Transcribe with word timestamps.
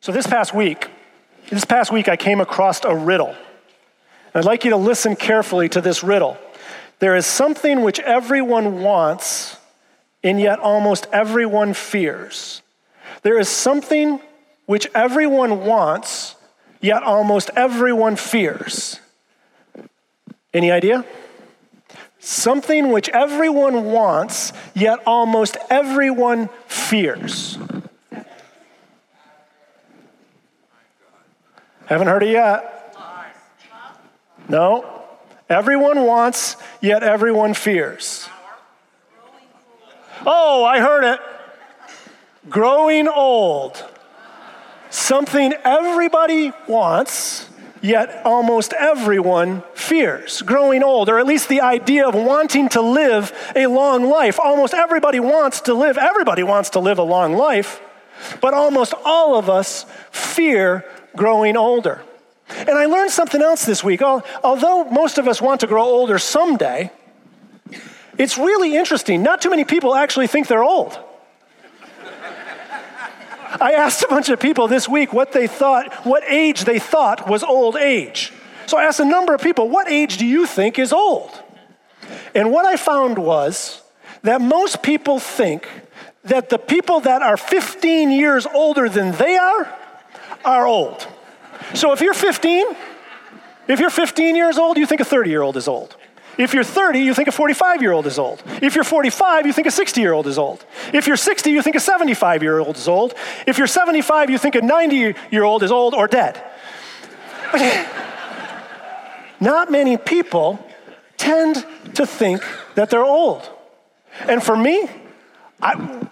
So 0.00 0.12
this 0.12 0.26
past 0.26 0.54
week, 0.54 0.88
this 1.50 1.64
past 1.64 1.90
week 1.90 2.08
I 2.08 2.16
came 2.16 2.40
across 2.40 2.84
a 2.84 2.94
riddle. 2.94 3.34
I'd 4.34 4.44
like 4.44 4.64
you 4.64 4.70
to 4.70 4.76
listen 4.76 5.16
carefully 5.16 5.68
to 5.70 5.80
this 5.80 6.04
riddle. 6.04 6.38
There 7.00 7.16
is 7.16 7.26
something 7.26 7.82
which 7.82 7.98
everyone 8.00 8.82
wants, 8.82 9.56
and 10.22 10.40
yet 10.40 10.60
almost 10.60 11.06
everyone 11.12 11.74
fears. 11.74 12.62
There 13.22 13.38
is 13.38 13.48
something 13.48 14.20
which 14.66 14.86
everyone 14.94 15.64
wants, 15.64 16.36
yet 16.80 17.02
almost 17.02 17.50
everyone 17.56 18.16
fears. 18.16 19.00
Any 20.54 20.70
idea? 20.70 21.04
Something 22.20 22.90
which 22.90 23.08
everyone 23.08 23.86
wants, 23.86 24.52
yet 24.74 25.00
almost 25.06 25.56
everyone 25.70 26.48
fears. 26.66 27.58
Haven't 31.88 32.08
heard 32.08 32.22
it 32.22 32.30
yet? 32.30 32.94
No. 34.46 34.84
Everyone 35.48 36.02
wants, 36.02 36.56
yet 36.82 37.02
everyone 37.02 37.54
fears. 37.54 38.28
Oh, 40.26 40.64
I 40.64 40.80
heard 40.80 41.04
it. 41.04 41.20
Growing 42.50 43.08
old. 43.08 43.82
Something 44.90 45.54
everybody 45.64 46.52
wants, 46.66 47.48
yet 47.80 48.20
almost 48.26 48.74
everyone 48.74 49.62
fears. 49.72 50.42
Growing 50.42 50.82
old, 50.82 51.08
or 51.08 51.18
at 51.18 51.26
least 51.26 51.48
the 51.48 51.62
idea 51.62 52.06
of 52.06 52.14
wanting 52.14 52.68
to 52.70 52.82
live 52.82 53.32
a 53.56 53.66
long 53.66 54.04
life. 54.04 54.38
Almost 54.38 54.74
everybody 54.74 55.20
wants 55.20 55.62
to 55.62 55.72
live, 55.72 55.96
everybody 55.96 56.42
wants 56.42 56.68
to 56.70 56.80
live 56.80 56.98
a 56.98 57.02
long 57.02 57.32
life, 57.32 57.80
but 58.42 58.52
almost 58.52 58.92
all 59.06 59.38
of 59.38 59.48
us 59.48 59.86
fear 60.10 60.84
growing 61.16 61.56
older. 61.56 62.02
And 62.50 62.70
I 62.70 62.86
learned 62.86 63.10
something 63.10 63.42
else 63.42 63.64
this 63.64 63.84
week. 63.84 64.02
Although 64.02 64.84
most 64.84 65.18
of 65.18 65.28
us 65.28 65.40
want 65.40 65.60
to 65.60 65.66
grow 65.66 65.84
older 65.84 66.18
someday, 66.18 66.90
it's 68.16 68.38
really 68.38 68.76
interesting. 68.76 69.22
Not 69.22 69.40
too 69.42 69.50
many 69.50 69.64
people 69.64 69.94
actually 69.94 70.26
think 70.26 70.46
they're 70.46 70.64
old. 70.64 70.98
I 73.60 73.72
asked 73.72 74.02
a 74.02 74.08
bunch 74.08 74.28
of 74.28 74.40
people 74.40 74.68
this 74.68 74.88
week 74.88 75.12
what 75.12 75.32
they 75.32 75.46
thought, 75.46 75.92
what 76.04 76.22
age 76.24 76.64
they 76.64 76.78
thought 76.78 77.28
was 77.28 77.42
old 77.42 77.76
age. 77.76 78.32
So 78.66 78.76
I 78.76 78.84
asked 78.84 79.00
a 79.00 79.04
number 79.04 79.34
of 79.34 79.40
people, 79.40 79.68
what 79.68 79.88
age 79.88 80.18
do 80.18 80.26
you 80.26 80.46
think 80.46 80.78
is 80.78 80.92
old? 80.92 81.30
And 82.34 82.52
what 82.52 82.66
I 82.66 82.76
found 82.76 83.18
was 83.18 83.82
that 84.22 84.40
most 84.40 84.82
people 84.82 85.18
think 85.18 85.66
that 86.24 86.50
the 86.50 86.58
people 86.58 87.00
that 87.00 87.22
are 87.22 87.36
15 87.36 88.10
years 88.10 88.46
older 88.46 88.88
than 88.88 89.12
they 89.12 89.36
are 89.36 89.74
are 90.48 90.66
old. 90.66 91.06
So 91.74 91.92
if 91.92 92.00
you're 92.00 92.14
15, 92.14 92.66
if 93.68 93.80
you're 93.80 93.90
15 93.90 94.36
years 94.36 94.56
old, 94.58 94.78
you 94.78 94.86
think 94.86 95.00
a 95.00 95.04
30 95.04 95.30
year 95.30 95.42
old 95.42 95.56
is 95.56 95.68
old. 95.68 95.96
If 96.38 96.54
you're 96.54 96.64
30, 96.64 97.00
you 97.00 97.14
think 97.14 97.28
a 97.28 97.32
45 97.32 97.82
year 97.82 97.92
old 97.92 98.06
is 98.06 98.18
old. 98.18 98.42
If 98.62 98.74
you're 98.74 98.84
45, 98.84 99.46
you 99.46 99.52
think 99.52 99.66
a 99.66 99.72
60 99.72 100.00
year 100.00 100.12
old 100.12 100.26
is 100.26 100.38
old. 100.38 100.64
If 100.94 101.06
you're 101.06 101.16
60, 101.16 101.50
you 101.50 101.62
think 101.62 101.76
a 101.76 101.80
75 101.80 102.42
year 102.42 102.58
old 102.60 102.76
is 102.76 102.88
old. 102.88 103.14
If 103.46 103.58
you're 103.58 103.66
75, 103.66 104.30
you 104.30 104.38
think 104.38 104.54
a 104.54 104.62
90 104.62 105.14
year 105.30 105.44
old 105.44 105.62
is 105.62 105.72
old 105.72 105.94
or 105.94 106.06
dead. 106.06 106.42
Not 109.40 109.70
many 109.70 109.96
people 109.96 110.64
tend 111.16 111.66
to 111.94 112.06
think 112.06 112.42
that 112.74 112.90
they're 112.90 113.04
old. 113.04 113.48
And 114.20 114.42
for 114.42 114.56
me, 114.56 114.88
I, 115.60 116.08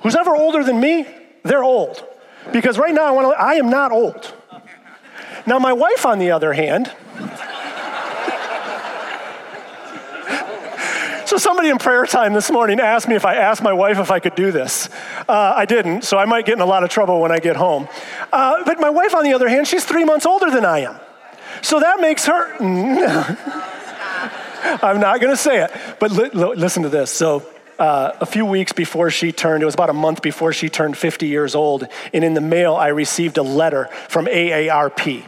who's 0.00 0.16
ever 0.16 0.34
older 0.36 0.62
than 0.62 0.80
me, 0.80 1.06
they're 1.44 1.64
old. 1.64 2.04
Because 2.50 2.78
right 2.78 2.94
now, 2.94 3.04
I, 3.04 3.10
wanna, 3.12 3.28
I 3.28 3.54
am 3.54 3.70
not 3.70 3.92
old. 3.92 4.34
Now, 5.46 5.58
my 5.58 5.72
wife, 5.72 6.06
on 6.06 6.18
the 6.18 6.30
other 6.30 6.52
hand, 6.52 6.92
So, 11.32 11.38
somebody 11.38 11.70
in 11.70 11.78
prayer 11.78 12.04
time 12.04 12.34
this 12.34 12.50
morning 12.50 12.78
asked 12.78 13.08
me 13.08 13.14
if 13.14 13.24
I 13.24 13.36
asked 13.36 13.62
my 13.62 13.72
wife 13.72 13.98
if 13.98 14.10
I 14.10 14.18
could 14.18 14.34
do 14.34 14.52
this. 14.52 14.90
Uh, 15.26 15.54
I 15.56 15.64
didn't, 15.64 16.02
so 16.02 16.18
I 16.18 16.26
might 16.26 16.44
get 16.44 16.56
in 16.56 16.60
a 16.60 16.66
lot 16.66 16.84
of 16.84 16.90
trouble 16.90 17.22
when 17.22 17.32
I 17.32 17.38
get 17.38 17.56
home. 17.56 17.88
Uh, 18.30 18.62
but 18.66 18.78
my 18.78 18.90
wife, 18.90 19.14
on 19.14 19.24
the 19.24 19.32
other 19.32 19.48
hand, 19.48 19.66
she's 19.66 19.82
three 19.82 20.04
months 20.04 20.26
older 20.26 20.50
than 20.50 20.66
I 20.66 20.80
am. 20.80 21.00
So 21.62 21.80
that 21.80 22.02
makes 22.02 22.26
her. 22.26 22.54
I'm 24.82 25.00
not 25.00 25.22
going 25.22 25.32
to 25.32 25.36
say 25.36 25.64
it, 25.64 25.70
but 25.98 26.10
li- 26.10 26.28
li- 26.34 26.54
listen 26.54 26.82
to 26.82 26.90
this. 26.90 27.10
So, 27.10 27.42
uh, 27.82 28.16
a 28.20 28.26
few 28.26 28.46
weeks 28.46 28.72
before 28.72 29.10
she 29.10 29.32
turned, 29.32 29.60
it 29.60 29.66
was 29.66 29.74
about 29.74 29.90
a 29.90 29.92
month 29.92 30.22
before 30.22 30.52
she 30.52 30.68
turned 30.68 30.96
50 30.96 31.26
years 31.26 31.56
old, 31.56 31.88
and 32.12 32.22
in 32.22 32.34
the 32.34 32.40
mail, 32.40 32.76
I 32.76 32.88
received 32.88 33.38
a 33.38 33.42
letter 33.42 33.86
from 34.08 34.26
AARP. 34.26 35.24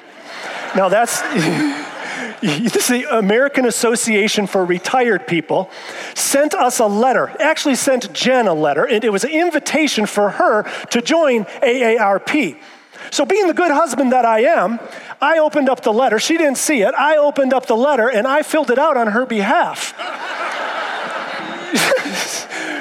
Now, 0.77 0.89
that's. 0.89 1.21
this 2.41 2.77
is 2.77 2.87
the 2.87 3.19
American 3.19 3.67
Association 3.67 4.47
for 4.47 4.65
Retired 4.65 5.27
People, 5.27 5.69
sent 6.15 6.55
us 6.55 6.79
a 6.79 6.87
letter, 6.87 7.35
actually 7.41 7.75
sent 7.75 8.13
Jen 8.13 8.47
a 8.47 8.55
letter, 8.55 8.85
and 8.85 9.03
it 9.03 9.11
was 9.11 9.25
an 9.25 9.31
invitation 9.31 10.07
for 10.07 10.31
her 10.31 10.63
to 10.91 11.03
join 11.03 11.47
AARP. 11.61 12.57
So, 13.11 13.25
being 13.25 13.49
the 13.49 13.55
good 13.55 13.73
husband 13.73 14.13
that 14.13 14.25
I 14.25 14.41
am, 14.41 14.79
I 15.21 15.39
opened 15.39 15.69
up 15.69 15.83
the 15.83 15.93
letter. 15.93 16.21
She 16.21 16.37
didn't 16.37 16.59
see 16.59 16.83
it. 16.83 16.95
I 16.95 17.17
opened 17.17 17.53
up 17.53 17.67
the 17.67 17.77
letter 17.77 18.09
and 18.09 18.29
I 18.29 18.43
filled 18.43 18.71
it 18.71 18.79
out 18.79 18.97
on 18.97 19.09
her 19.09 19.27
behalf. 19.27 19.93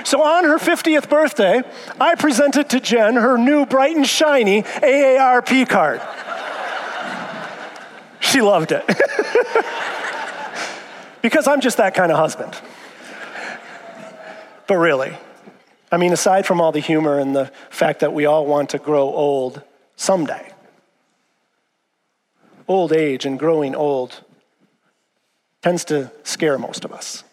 So, 0.04 0.22
on 0.22 0.44
her 0.44 0.58
50th 0.58 1.10
birthday, 1.10 1.62
I 2.00 2.16
presented 2.16 2.70
to 2.70 2.80
Jen 2.80 3.16
her 3.16 3.38
new 3.38 3.66
bright 3.66 3.96
and 3.96 4.08
shiny 4.08 4.64
AARP 4.64 5.70
card. 5.70 6.02
She 8.20 8.42
loved 8.42 8.72
it. 8.72 8.86
because 11.22 11.48
I'm 11.48 11.62
just 11.62 11.78
that 11.78 11.96
kind 11.96 12.12
of 12.12 12.18
husband. 12.18 12.56
But 14.68 14.76
really, 14.76 15.18
I 15.92 15.98
mean, 15.98 16.14
aside 16.14 16.46
from 16.46 16.62
all 16.62 16.72
the 16.72 16.80
humor 16.80 17.20
and 17.20 17.36
the 17.36 17.52
fact 17.70 18.02
that 18.02 18.14
we 18.14 18.26
all 18.26 18.46
want 18.46 18.70
to 18.72 18.78
grow 18.78 19.04
old 19.04 19.62
someday, 19.96 20.52
old 22.68 22.92
age 22.92 23.26
and 23.26 23.40
growing 23.40 23.76
old 23.76 24.22
tends 25.62 25.86
to 25.86 26.12
scare 26.24 26.58
most 26.58 26.84
of 26.84 26.92
us. 26.92 27.24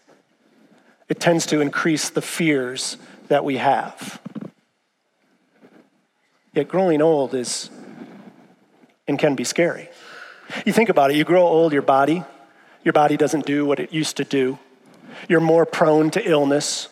It 1.10 1.18
tends 1.18 1.44
to 1.46 1.60
increase 1.60 2.08
the 2.08 2.22
fears 2.22 2.96
that 3.28 3.44
we 3.44 3.56
have. 3.56 4.20
Yet 6.54 6.68
growing 6.68 7.02
old 7.02 7.34
is 7.34 7.68
and 9.08 9.18
can 9.18 9.34
be 9.34 9.42
scary. 9.42 9.88
You 10.64 10.72
think 10.72 10.88
about 10.88 11.10
it, 11.10 11.16
you 11.16 11.24
grow 11.24 11.42
old, 11.42 11.72
your 11.72 11.82
body, 11.82 12.22
your 12.84 12.92
body 12.92 13.16
doesn't 13.16 13.44
do 13.44 13.66
what 13.66 13.80
it 13.80 13.92
used 13.92 14.16
to 14.18 14.24
do. 14.24 14.58
You're 15.28 15.40
more 15.40 15.66
prone 15.66 16.10
to 16.12 16.24
illness. 16.24 16.88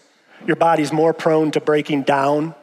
Your 0.46 0.56
body's 0.56 0.92
more 0.92 1.14
prone 1.14 1.52
to 1.52 1.60
breaking 1.60 2.02
down. 2.02 2.54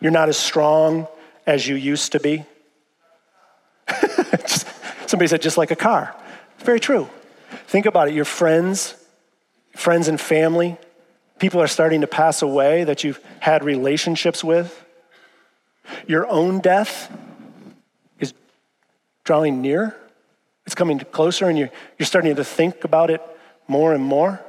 You're 0.00 0.12
not 0.12 0.28
as 0.28 0.36
strong 0.36 1.08
as 1.46 1.66
you 1.66 1.76
used 1.76 2.12
to 2.12 2.20
be. 2.20 2.44
Somebody 5.06 5.28
said, 5.28 5.42
just 5.42 5.56
like 5.56 5.70
a 5.70 5.76
car. 5.76 6.14
Very 6.58 6.78
true. 6.78 7.08
Think 7.66 7.86
about 7.86 8.08
it. 8.08 8.14
Your 8.14 8.24
friends, 8.26 8.94
friends 9.80 10.08
and 10.08 10.20
family, 10.20 10.76
people 11.38 11.60
are 11.60 11.66
starting 11.66 12.02
to 12.02 12.06
pass 12.06 12.42
away 12.42 12.84
that 12.84 13.02
you've 13.02 13.18
had 13.40 13.64
relationships 13.64 14.44
with. 14.44 14.84
Your 16.06 16.28
own 16.28 16.60
death 16.60 17.10
is 18.18 18.34
drawing 19.24 19.62
near. 19.62 19.96
It's 20.66 20.74
coming 20.74 20.98
closer, 20.98 21.48
and 21.48 21.58
you're, 21.58 21.70
you're 21.98 22.06
starting 22.06 22.36
to 22.36 22.44
think 22.44 22.84
about 22.84 23.10
it 23.10 23.22
more 23.66 23.94
and 23.94 24.04
more. 24.04 24.44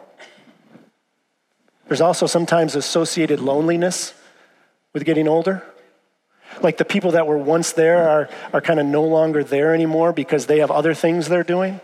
There's 1.88 2.02
also 2.02 2.26
sometimes 2.28 2.76
associated 2.76 3.40
loneliness 3.40 4.14
with 4.94 5.06
getting 5.06 5.30
older. 5.30 5.64
Like 6.62 6.78
the 6.78 6.86
people 6.86 7.12
that 7.12 7.26
were 7.26 7.38
once 7.38 7.72
there 7.72 8.10
are, 8.10 8.30
are 8.52 8.62
kind 8.62 8.82
of 8.82 8.86
no 8.86 9.04
longer 9.04 9.46
there 9.46 9.74
anymore 9.74 10.12
because 10.12 10.48
they 10.48 10.60
have 10.60 10.72
other 10.72 10.94
things 10.94 11.30
they're 11.30 11.46
doing. 11.46 11.80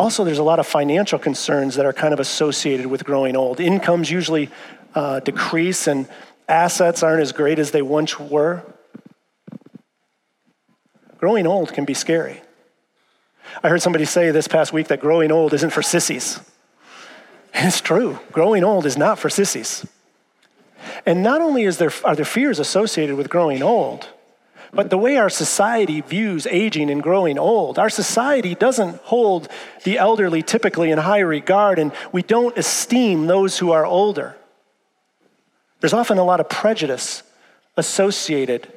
Also, 0.00 0.24
there's 0.24 0.38
a 0.38 0.42
lot 0.42 0.58
of 0.58 0.66
financial 0.66 1.18
concerns 1.18 1.74
that 1.74 1.84
are 1.84 1.92
kind 1.92 2.14
of 2.14 2.20
associated 2.20 2.86
with 2.86 3.04
growing 3.04 3.36
old. 3.36 3.60
Incomes 3.60 4.10
usually 4.10 4.48
uh, 4.94 5.20
decrease, 5.20 5.86
and 5.86 6.08
assets 6.48 7.02
aren't 7.02 7.20
as 7.20 7.32
great 7.32 7.58
as 7.58 7.72
they 7.72 7.82
once 7.82 8.18
were. 8.18 8.62
Growing 11.18 11.46
old 11.46 11.74
can 11.74 11.84
be 11.84 11.92
scary. 11.92 12.40
I 13.62 13.68
heard 13.68 13.82
somebody 13.82 14.06
say 14.06 14.30
this 14.30 14.48
past 14.48 14.72
week 14.72 14.88
that 14.88 15.00
growing 15.00 15.30
old 15.30 15.52
isn't 15.52 15.70
for 15.70 15.82
sissies. 15.82 16.40
It's 17.52 17.82
true. 17.82 18.20
Growing 18.32 18.64
old 18.64 18.86
is 18.86 18.96
not 18.96 19.18
for 19.18 19.28
sissies. 19.28 19.84
And 21.04 21.22
not 21.22 21.42
only 21.42 21.64
is 21.64 21.76
there, 21.76 21.92
are 22.04 22.16
there 22.16 22.24
fears 22.24 22.58
associated 22.58 23.16
with 23.16 23.28
growing 23.28 23.62
old, 23.62 24.08
but 24.72 24.90
the 24.90 24.98
way 24.98 25.16
our 25.16 25.30
society 25.30 26.00
views 26.00 26.46
aging 26.46 26.90
and 26.90 27.02
growing 27.02 27.38
old, 27.38 27.78
our 27.78 27.90
society 27.90 28.54
doesn't 28.54 28.96
hold 29.02 29.48
the 29.84 29.98
elderly 29.98 30.42
typically 30.42 30.90
in 30.90 30.98
high 30.98 31.20
regard, 31.20 31.78
and 31.78 31.92
we 32.12 32.22
don't 32.22 32.56
esteem 32.56 33.26
those 33.26 33.58
who 33.58 33.72
are 33.72 33.84
older. 33.84 34.36
There's 35.80 35.92
often 35.92 36.18
a 36.18 36.24
lot 36.24 36.40
of 36.40 36.48
prejudice 36.48 37.22
associated 37.76 38.72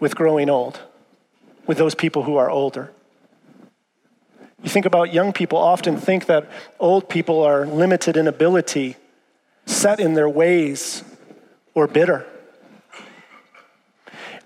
with 0.00 0.16
growing 0.16 0.50
old, 0.50 0.80
with 1.66 1.78
those 1.78 1.94
people 1.94 2.24
who 2.24 2.36
are 2.36 2.50
older. 2.50 2.90
You 4.62 4.70
think 4.70 4.86
about 4.86 5.12
young 5.12 5.32
people 5.32 5.58
often 5.58 5.96
think 5.96 6.26
that 6.26 6.48
old 6.80 7.08
people 7.08 7.42
are 7.42 7.66
limited 7.66 8.16
in 8.16 8.26
ability, 8.26 8.96
set 9.66 10.00
in 10.00 10.14
their 10.14 10.28
ways, 10.28 11.04
or 11.74 11.86
bitter. 11.86 12.26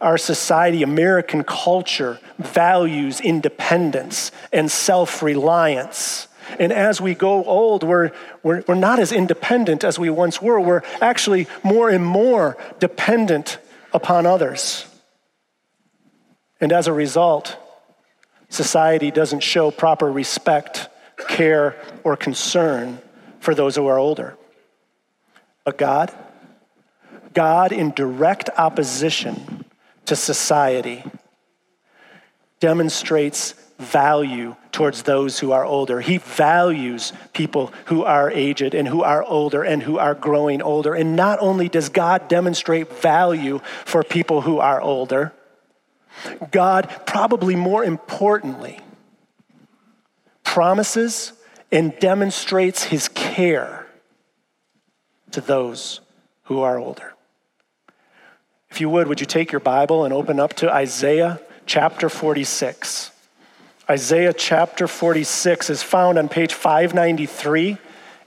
Our 0.00 0.18
society, 0.18 0.82
American 0.82 1.42
culture, 1.44 2.18
values 2.38 3.20
independence 3.20 4.30
and 4.52 4.70
self 4.70 5.22
reliance. 5.22 6.28
And 6.58 6.72
as 6.72 7.00
we 7.00 7.14
go 7.14 7.44
old, 7.44 7.82
we're, 7.82 8.12
we're, 8.42 8.62
we're 8.68 8.74
not 8.74 8.98
as 8.98 9.10
independent 9.10 9.82
as 9.84 9.98
we 9.98 10.10
once 10.10 10.40
were. 10.40 10.60
We're 10.60 10.82
actually 11.00 11.48
more 11.64 11.90
and 11.90 12.04
more 12.04 12.56
dependent 12.78 13.58
upon 13.92 14.26
others. 14.26 14.86
And 16.60 16.72
as 16.72 16.86
a 16.86 16.92
result, 16.92 17.56
society 18.48 19.10
doesn't 19.10 19.40
show 19.40 19.70
proper 19.70 20.10
respect, 20.10 20.88
care, 21.28 21.76
or 22.04 22.16
concern 22.16 23.00
for 23.40 23.54
those 23.54 23.76
who 23.76 23.86
are 23.86 23.98
older. 23.98 24.36
But 25.64 25.78
God, 25.78 26.14
God 27.34 27.72
in 27.72 27.90
direct 27.90 28.48
opposition 28.56 29.64
to 30.06 30.16
society, 30.16 31.04
demonstrates 32.60 33.54
value 33.78 34.56
towards 34.72 35.02
those 35.02 35.38
who 35.38 35.52
are 35.52 35.64
older. 35.64 36.00
He 36.00 36.18
values 36.18 37.12
people 37.32 37.72
who 37.86 38.04
are 38.04 38.30
aged 38.30 38.74
and 38.74 38.88
who 38.88 39.02
are 39.02 39.22
older 39.22 39.62
and 39.62 39.82
who 39.82 39.98
are 39.98 40.14
growing 40.14 40.62
older. 40.62 40.94
And 40.94 41.16
not 41.16 41.38
only 41.40 41.68
does 41.68 41.88
God 41.88 42.28
demonstrate 42.28 42.92
value 43.00 43.60
for 43.84 44.02
people 44.02 44.40
who 44.40 44.58
are 44.58 44.80
older, 44.80 45.32
God, 46.50 46.88
probably 47.06 47.56
more 47.56 47.84
importantly, 47.84 48.80
promises 50.42 51.32
and 51.70 51.98
demonstrates 51.98 52.84
his 52.84 53.08
care 53.08 53.86
to 55.32 55.40
those 55.40 56.00
who 56.44 56.60
are 56.60 56.78
older. 56.78 57.15
If 58.76 58.82
you 58.82 58.90
would, 58.90 59.08
would 59.08 59.20
you 59.20 59.26
take 59.26 59.52
your 59.52 59.60
Bible 59.60 60.04
and 60.04 60.12
open 60.12 60.38
up 60.38 60.52
to 60.56 60.70
Isaiah 60.70 61.40
chapter 61.64 62.10
46? 62.10 63.10
Isaiah 63.88 64.34
chapter 64.34 64.86
46 64.86 65.70
is 65.70 65.82
found 65.82 66.18
on 66.18 66.28
page 66.28 66.52
593 66.52 67.78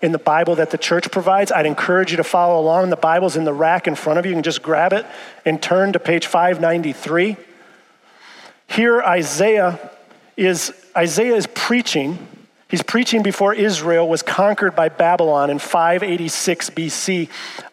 in 0.01 0.12
the 0.12 0.18
Bible 0.18 0.56
that 0.56 0.72
the 0.72 0.80
church 0.80 1.12
provides. 1.12 1.51
I'd 1.51 1.68
encourage 1.68 2.10
you 2.10 2.18
to 2.18 2.24
follow 2.24 2.60
along. 2.60 2.90
The 2.90 2.96
Bible's 2.96 3.36
in 3.36 3.44
the 3.44 3.54
rack 3.54 3.86
in 3.86 3.94
front 3.94 4.18
of 4.18 4.25
you. 4.25 4.31
You 4.31 4.38
can 4.38 4.44
just 4.44 4.63
grab 4.63 4.92
it 4.92 5.06
and 5.46 5.62
turn 5.62 5.94
to 5.94 6.00
page 6.00 6.25
593. 6.25 7.38
Here 8.69 9.04
Isaiah 9.04 9.92
is 10.36 10.74
Isaiah 10.98 11.36
is 11.36 11.46
preaching. 11.46 12.28
He's 12.69 12.83
preaching 12.83 13.24
before 13.24 13.56
Israel 13.56 14.07
was 14.07 14.21
conquered 14.21 14.75
by 14.75 14.89
Babylon 14.89 15.50
in 15.50 15.57
586 15.57 16.69
BC. 16.69 17.27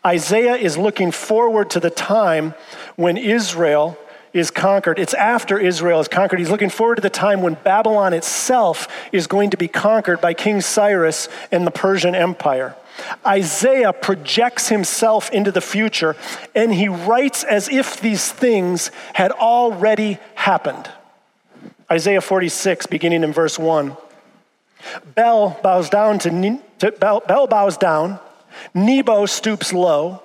Isaiah 0.05 0.57
is 0.57 0.79
looking 0.79 1.11
forward 1.11 1.69
to 1.71 1.81
the 1.81 1.91
time 1.91 2.55
when 2.97 3.19
Israel 3.19 3.99
is 4.33 4.51
conquered. 4.51 4.99
It's 4.99 5.13
after 5.13 5.59
Israel 5.59 6.01
is 6.01 6.09
conquered. 6.09 6.39
He's 6.39 6.51
looking 6.51 6.71
forward 6.71 6.95
to 6.97 7.03
the 7.03 7.11
time 7.11 7.43
when 7.43 7.55
Babylon 7.63 8.15
itself 8.15 8.89
is 9.13 9.27
going 9.27 9.51
to 9.51 9.59
be 9.59 9.69
conquered 9.69 10.23
by 10.23 10.33
King 10.33 10.63
Cyrus 10.63 11.29
and 11.53 11.67
the 11.67 11.71
Persian 11.71 12.15
Empire. 12.15 12.75
Isaiah 13.27 13.93
projects 13.93 14.71
himself 14.71 15.31
into 15.31 15.53
the 15.53 15.61
future 15.61 16.17
and 16.55 16.73
he 16.73 16.89
writes 16.89 17.45
as 17.45 17.69
if 17.69 18.01
these 18.01 18.33
things 18.33 18.91
had 19.13 19.31
already 19.33 20.17
happened. 20.37 20.91
Isaiah 21.91 22.23
46, 22.23 22.87
beginning 22.87 23.23
in 23.23 23.35
verse 23.35 23.59
1. 23.59 23.95
Bel 25.15 25.59
bows 25.63 25.91
down 25.91 26.19
to, 26.21 26.61
to 26.79 26.93
Bel, 26.93 27.21
Bel 27.21 27.47
bows 27.47 27.77
down, 27.77 28.19
Nebo 28.75 29.27
stoops 29.27 29.73
low. 29.73 30.23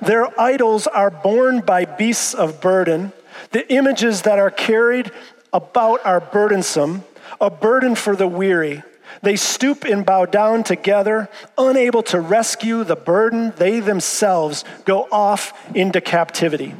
Their 0.00 0.38
idols 0.40 0.86
are 0.86 1.10
borne 1.10 1.60
by 1.60 1.84
beasts 1.84 2.34
of 2.34 2.60
burden. 2.60 3.12
The 3.50 3.70
images 3.72 4.22
that 4.22 4.38
are 4.38 4.50
carried 4.50 5.10
about 5.52 6.04
are 6.04 6.20
burdensome, 6.20 7.04
a 7.40 7.50
burden 7.50 7.94
for 7.94 8.16
the 8.16 8.28
weary. 8.28 8.82
They 9.22 9.36
stoop 9.36 9.84
and 9.84 10.06
bow 10.06 10.26
down 10.26 10.64
together, 10.64 11.28
unable 11.58 12.02
to 12.04 12.20
rescue 12.20 12.84
the 12.84 12.96
burden, 12.96 13.52
they 13.56 13.80
themselves 13.80 14.64
go 14.84 15.06
off 15.12 15.52
into 15.76 16.00
captivity. 16.00 16.74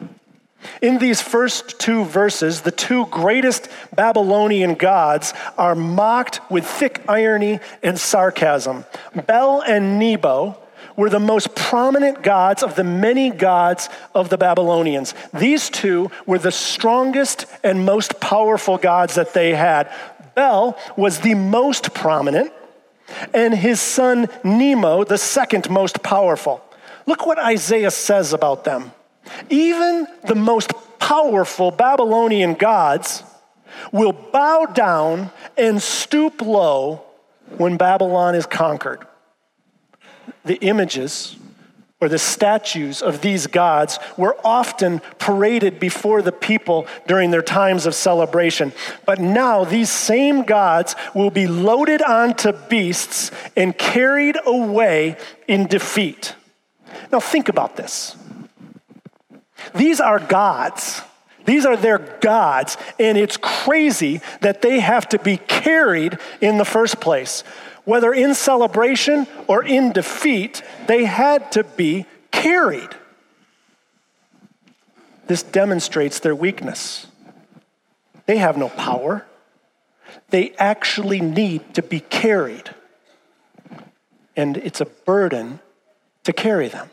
In 0.81 0.99
these 0.99 1.20
first 1.20 1.79
two 1.79 2.05
verses, 2.05 2.61
the 2.61 2.70
two 2.70 3.06
greatest 3.06 3.69
Babylonian 3.94 4.75
gods 4.75 5.35
are 5.59 5.75
mocked 5.75 6.41
with 6.50 6.67
thick 6.67 7.03
irony 7.09 7.61
and 7.82 7.99
sarcasm. 7.99 8.85
Bel 9.26 9.62
and 9.67 9.99
Nebo 9.99 10.59
were 10.97 11.11
the 11.11 11.20
most 11.20 11.55
prominent 11.55 12.23
gods 12.23 12.62
of 12.62 12.76
the 12.76 12.85
many 12.85 13.31
gods 13.31 13.88
of 14.14 14.29
the 14.29 14.38
Babylonians. 14.38 15.14
These 15.32 15.70
two 15.70 16.11
were 16.26 16.38
the 16.38 16.53
strongest 16.53 17.47
and 17.62 17.87
most 17.87 18.20
powerful 18.20 18.79
gods 18.79 19.14
that 19.14 19.32
they 19.35 19.55
had. 19.55 19.93
Bel 20.35 20.79
was 20.97 21.20
the 21.20 21.35
most 21.35 21.94
prominent, 21.94 22.53
and 23.35 23.55
his 23.55 23.81
son 23.81 24.29
Nebo, 24.44 25.05
the 25.05 25.19
second 25.19 25.70
most 25.70 26.03
powerful. 26.03 26.62
Look 27.06 27.26
what 27.26 27.38
Isaiah 27.38 27.91
says 27.91 28.32
about 28.32 28.64
them. 28.64 28.93
Even 29.50 30.06
the 30.26 30.34
most 30.34 30.73
powerful 30.99 31.70
Babylonian 31.70 32.55
gods 32.55 33.23
will 33.90 34.12
bow 34.12 34.67
down 34.67 35.31
and 35.56 35.82
stoop 35.82 36.40
low 36.40 37.02
when 37.56 37.76
Babylon 37.76 38.34
is 38.34 38.46
conquered. 38.46 39.06
The 40.44 40.56
images 40.56 41.37
or 42.00 42.08
the 42.08 42.19
statues 42.19 43.00
of 43.00 43.20
these 43.20 43.46
gods 43.46 43.99
were 44.17 44.37
often 44.44 45.00
paraded 45.20 45.78
before 45.78 46.20
the 46.20 46.32
people 46.32 46.85
during 47.06 47.31
their 47.31 47.43
times 47.43 47.87
of 47.87 47.94
celebration. 47.94 48.73
But 49.06 49.20
now 49.20 49.64
these 49.64 49.88
same 49.88 50.43
gods 50.43 50.96
will 51.14 51.31
be 51.31 51.46
loaded 51.46 52.02
onto 52.02 52.52
beasts 52.69 53.31
and 53.56 53.78
carried 53.78 54.37
away 54.44 55.17
in 55.46 55.69
defeat. 55.69 56.35
Now, 57.12 57.20
think 57.20 57.49
about 57.49 57.76
this. 57.76 58.17
These 59.75 60.00
are 60.00 60.19
gods. 60.19 61.03
These 61.44 61.67
are 61.67 61.76
their 61.76 61.99
gods, 61.99 62.76
and 63.00 63.19
it's 63.19 63.37
crazy 63.37 64.21
that 64.42 64.62
they 64.62 64.81
have 64.81 65.09
to 65.09 65.19
be 65.19 65.38
carried 65.38 66.19
in 66.40 66.59
the 66.59 66.64
first 66.64 67.00
place. 67.00 67.42
Whether 67.85 68.12
in 68.12 68.35
celebration 68.35 69.26
or 69.49 69.64
in 69.64 69.92
defeat, 69.92 70.62
they 70.87 71.04
had 71.04 71.50
to 71.52 71.64
be 71.64 72.07
carried. 72.31 72.90
This 75.26 75.42
demonstrates 75.42 76.21
their 76.21 76.35
weakness. 76.35 77.07
They 78.26 78.37
have 78.37 78.57
no 78.57 78.69
power, 78.69 79.26
they 80.31 80.52
actually 80.59 81.21
need 81.21 81.75
to 81.75 81.83
be 81.83 82.00
carried. 82.00 82.71
And 84.37 84.57
it's 84.59 84.81
a 84.81 84.87
burden 84.87 85.61
to 86.25 86.33
carry 86.33 86.69
them. 86.69 86.88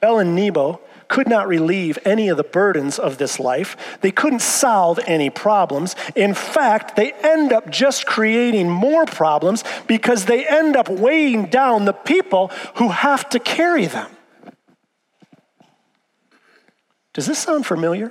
Bel 0.00 0.18
and 0.18 0.34
Nebo 0.34 0.80
could 1.12 1.28
not 1.28 1.46
relieve 1.46 1.98
any 2.06 2.30
of 2.30 2.38
the 2.38 2.42
burdens 2.42 2.98
of 2.98 3.18
this 3.18 3.38
life. 3.38 3.76
They 4.00 4.10
couldn't 4.10 4.40
solve 4.40 4.98
any 5.06 5.28
problems. 5.28 5.94
In 6.16 6.32
fact, 6.32 6.96
they 6.96 7.12
end 7.12 7.52
up 7.52 7.68
just 7.68 8.06
creating 8.06 8.70
more 8.70 9.04
problems 9.04 9.62
because 9.86 10.24
they 10.24 10.48
end 10.48 10.74
up 10.74 10.88
weighing 10.88 11.50
down 11.50 11.84
the 11.84 11.92
people 11.92 12.50
who 12.76 12.88
have 12.88 13.28
to 13.28 13.38
carry 13.38 13.84
them. 13.84 14.10
Does 17.12 17.26
this 17.26 17.40
sound 17.40 17.66
familiar? 17.66 18.10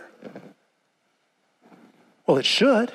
Well, 2.28 2.38
it 2.38 2.46
should. 2.46 2.94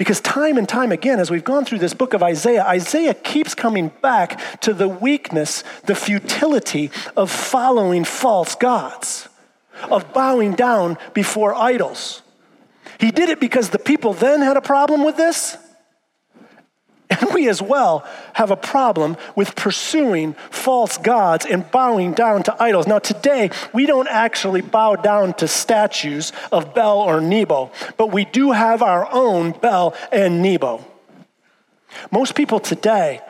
Because 0.00 0.22
time 0.22 0.56
and 0.56 0.66
time 0.66 0.92
again, 0.92 1.20
as 1.20 1.30
we've 1.30 1.44
gone 1.44 1.66
through 1.66 1.80
this 1.80 1.92
book 1.92 2.14
of 2.14 2.22
Isaiah, 2.22 2.64
Isaiah 2.64 3.12
keeps 3.12 3.54
coming 3.54 3.88
back 4.00 4.40
to 4.62 4.72
the 4.72 4.88
weakness, 4.88 5.62
the 5.84 5.94
futility 5.94 6.90
of 7.18 7.30
following 7.30 8.04
false 8.04 8.54
gods, 8.54 9.28
of 9.90 10.10
bowing 10.14 10.54
down 10.54 10.96
before 11.12 11.54
idols. 11.54 12.22
He 12.98 13.10
did 13.10 13.28
it 13.28 13.40
because 13.40 13.68
the 13.68 13.78
people 13.78 14.14
then 14.14 14.40
had 14.40 14.56
a 14.56 14.62
problem 14.62 15.04
with 15.04 15.18
this. 15.18 15.58
And 17.10 17.34
we 17.34 17.48
as 17.48 17.60
well 17.60 18.06
have 18.34 18.52
a 18.52 18.56
problem 18.56 19.16
with 19.34 19.56
pursuing 19.56 20.34
false 20.50 20.96
gods 20.96 21.44
and 21.44 21.68
bowing 21.70 22.12
down 22.12 22.44
to 22.44 22.62
idols. 22.62 22.86
Now, 22.86 23.00
today, 23.00 23.50
we 23.72 23.86
don't 23.86 24.08
actually 24.08 24.60
bow 24.60 24.94
down 24.94 25.34
to 25.34 25.48
statues 25.48 26.32
of 26.52 26.72
Bel 26.72 26.98
or 26.98 27.20
Nebo, 27.20 27.72
but 27.96 28.12
we 28.12 28.24
do 28.24 28.52
have 28.52 28.80
our 28.80 29.10
own 29.10 29.50
Bel 29.50 29.94
and 30.12 30.40
Nebo. 30.40 30.84
Most 32.12 32.36
people 32.36 32.60
today 32.60 33.20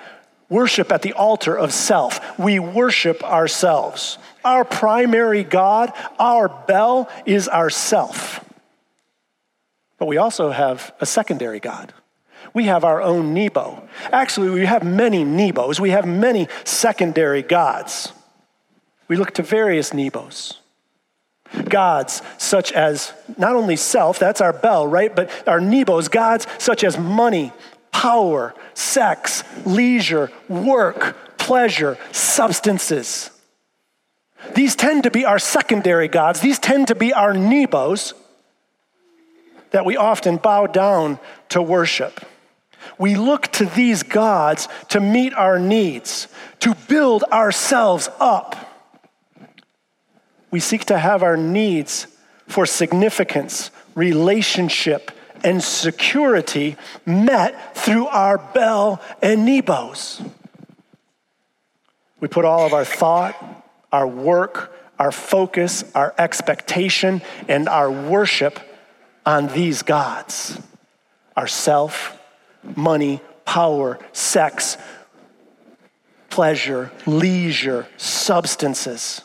worship 0.50 0.92
at 0.92 1.00
the 1.00 1.14
altar 1.14 1.56
of 1.56 1.72
self. 1.72 2.38
We 2.38 2.58
worship 2.58 3.24
ourselves. 3.24 4.18
Our 4.44 4.64
primary 4.64 5.44
God, 5.44 5.92
our 6.18 6.48
Bel, 6.48 7.08
is 7.24 7.48
ourself. 7.48 8.44
But 9.98 10.06
we 10.06 10.18
also 10.18 10.50
have 10.50 10.92
a 11.00 11.06
secondary 11.06 11.60
God. 11.60 11.94
We 12.52 12.64
have 12.64 12.84
our 12.84 13.00
own 13.00 13.34
Nebo. 13.34 13.88
Actually, 14.12 14.50
we 14.50 14.66
have 14.66 14.82
many 14.82 15.24
Nebos. 15.24 15.78
We 15.78 15.90
have 15.90 16.06
many 16.06 16.48
secondary 16.64 17.42
gods. 17.42 18.12
We 19.08 19.16
look 19.16 19.32
to 19.34 19.42
various 19.42 19.90
Nebos. 19.90 20.56
Gods 21.68 22.22
such 22.38 22.72
as 22.72 23.12
not 23.36 23.56
only 23.56 23.76
self, 23.76 24.18
that's 24.18 24.40
our 24.40 24.52
Bel, 24.52 24.86
right? 24.86 25.14
But 25.14 25.30
our 25.48 25.60
Nebos, 25.60 26.10
gods 26.10 26.46
such 26.58 26.84
as 26.84 26.96
money, 26.96 27.52
power, 27.92 28.54
sex, 28.74 29.42
leisure, 29.66 30.30
work, 30.48 31.38
pleasure, 31.38 31.98
substances. 32.12 33.30
These 34.54 34.76
tend 34.76 35.02
to 35.04 35.10
be 35.10 35.24
our 35.24 35.38
secondary 35.38 36.08
gods. 36.08 36.40
These 36.40 36.58
tend 36.58 36.88
to 36.88 36.94
be 36.94 37.12
our 37.12 37.32
Nebos 37.32 38.14
that 39.70 39.84
we 39.84 39.96
often 39.96 40.36
bow 40.36 40.66
down 40.66 41.18
to 41.50 41.62
worship. 41.62 42.24
We 43.00 43.16
look 43.16 43.46
to 43.52 43.64
these 43.64 44.02
gods 44.02 44.68
to 44.90 45.00
meet 45.00 45.32
our 45.32 45.58
needs, 45.58 46.28
to 46.60 46.74
build 46.86 47.24
ourselves 47.24 48.10
up. 48.20 48.54
We 50.50 50.60
seek 50.60 50.84
to 50.86 50.98
have 50.98 51.22
our 51.22 51.38
needs 51.38 52.06
for 52.46 52.66
significance, 52.66 53.70
relationship, 53.94 55.12
and 55.42 55.62
security 55.62 56.76
met 57.06 57.74
through 57.74 58.06
our 58.08 58.36
Bel 58.36 59.00
and 59.22 59.48
Nebos. 59.48 60.22
We 62.20 62.28
put 62.28 62.44
all 62.44 62.66
of 62.66 62.74
our 62.74 62.84
thought, 62.84 63.34
our 63.90 64.06
work, 64.06 64.76
our 64.98 65.10
focus, 65.10 65.84
our 65.94 66.14
expectation, 66.18 67.22
and 67.48 67.66
our 67.66 67.90
worship 67.90 68.60
on 69.24 69.46
these 69.48 69.80
gods 69.82 70.60
our 71.36 71.46
self, 71.46 72.19
money, 72.76 73.20
power, 73.44 73.98
sex, 74.12 74.76
pleasure, 76.28 76.90
leisure, 77.06 77.86
substances. 77.96 79.22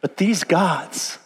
But 0.00 0.16
these 0.16 0.44
gods 0.44 1.18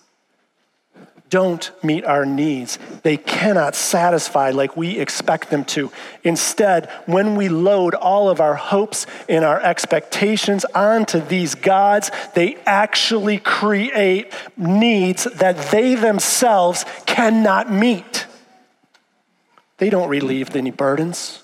don't 1.32 1.70
meet 1.82 2.04
our 2.04 2.26
needs. 2.26 2.78
They 3.04 3.16
cannot 3.16 3.74
satisfy 3.74 4.50
like 4.50 4.76
we 4.76 4.98
expect 5.00 5.48
them 5.48 5.64
to. 5.64 5.90
Instead, 6.24 6.90
when 7.06 7.36
we 7.36 7.48
load 7.48 7.94
all 7.94 8.28
of 8.28 8.38
our 8.38 8.54
hopes 8.54 9.06
and 9.30 9.42
our 9.42 9.58
expectations 9.58 10.66
onto 10.74 11.20
these 11.20 11.54
gods, 11.54 12.10
they 12.34 12.56
actually 12.66 13.38
create 13.38 14.30
needs 14.58 15.24
that 15.24 15.56
they 15.70 15.94
themselves 15.94 16.84
cannot 17.06 17.72
meet. 17.72 18.26
They 19.78 19.90
don't 19.90 20.08
relieve 20.08 20.54
any 20.54 20.70
burdens. 20.70 21.42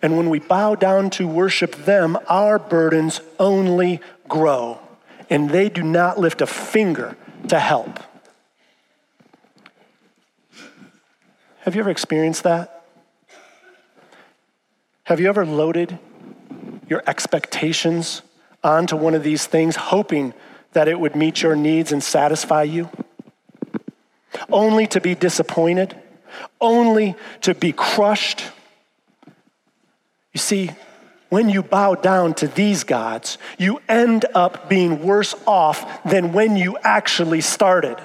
And 0.00 0.16
when 0.16 0.30
we 0.30 0.40
bow 0.40 0.74
down 0.74 1.10
to 1.10 1.28
worship 1.28 1.74
them, 1.76 2.18
our 2.28 2.58
burdens 2.58 3.20
only 3.38 4.00
grow, 4.28 4.80
and 5.30 5.50
they 5.50 5.68
do 5.68 5.82
not 5.82 6.18
lift 6.18 6.40
a 6.40 6.46
finger 6.46 7.16
to 7.48 7.58
help. 7.58 8.00
Have 11.60 11.76
you 11.76 11.80
ever 11.80 11.90
experienced 11.90 12.42
that? 12.42 12.84
Have 15.04 15.20
you 15.20 15.28
ever 15.28 15.46
loaded 15.46 15.98
your 16.88 17.02
expectations 17.06 18.22
onto 18.64 18.96
one 18.96 19.14
of 19.14 19.22
these 19.22 19.46
things, 19.46 19.76
hoping 19.76 20.34
that 20.72 20.88
it 20.88 20.98
would 20.98 21.14
meet 21.14 21.42
your 21.42 21.54
needs 21.54 21.92
and 21.92 22.02
satisfy 22.02 22.64
you? 22.64 22.88
Only 24.50 24.88
to 24.88 25.00
be 25.00 25.14
disappointed, 25.14 25.96
only 26.60 27.16
to 27.42 27.54
be 27.54 27.72
crushed. 27.72 28.44
You 30.32 30.38
see, 30.38 30.70
when 31.28 31.48
you 31.48 31.62
bow 31.62 31.94
down 31.94 32.34
to 32.34 32.46
these 32.46 32.84
gods, 32.84 33.38
you 33.58 33.80
end 33.88 34.26
up 34.34 34.68
being 34.68 35.02
worse 35.02 35.34
off 35.46 36.02
than 36.04 36.32
when 36.32 36.56
you 36.56 36.76
actually 36.82 37.40
started. 37.40 37.96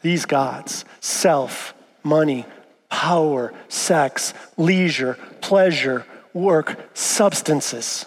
These 0.00 0.26
gods, 0.26 0.84
self, 1.00 1.74
money, 2.04 2.46
power, 2.88 3.52
sex, 3.68 4.34
leisure, 4.56 5.18
pleasure, 5.40 6.06
work, 6.32 6.78
substances. 6.94 8.06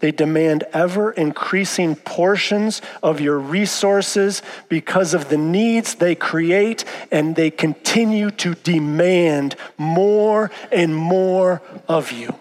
They 0.00 0.10
demand 0.10 0.64
ever 0.72 1.12
increasing 1.12 1.94
portions 1.94 2.82
of 3.02 3.20
your 3.20 3.38
resources 3.38 4.42
because 4.68 5.14
of 5.14 5.28
the 5.28 5.38
needs 5.38 5.94
they 5.94 6.14
create, 6.14 6.84
and 7.10 7.36
they 7.36 7.50
continue 7.50 8.30
to 8.32 8.54
demand 8.54 9.56
more 9.78 10.50
and 10.72 10.94
more 10.94 11.62
of 11.88 12.10
you. 12.12 12.34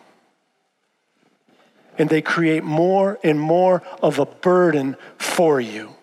And 1.98 2.10
they 2.10 2.24
create 2.24 2.64
more 2.64 3.20
and 3.24 3.40
more 3.40 3.84
of 4.02 4.18
a 4.18 4.26
burden 4.26 4.98
for 5.18 5.62
you. 5.62 5.96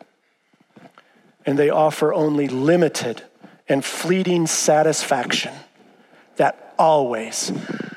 And 1.44 1.58
they 1.58 1.68
offer 1.68 2.14
only 2.14 2.46
limited 2.46 3.22
and 3.68 3.84
fleeting 3.84 4.46
satisfaction 4.46 5.52
that 6.36 6.74
always, 6.78 7.52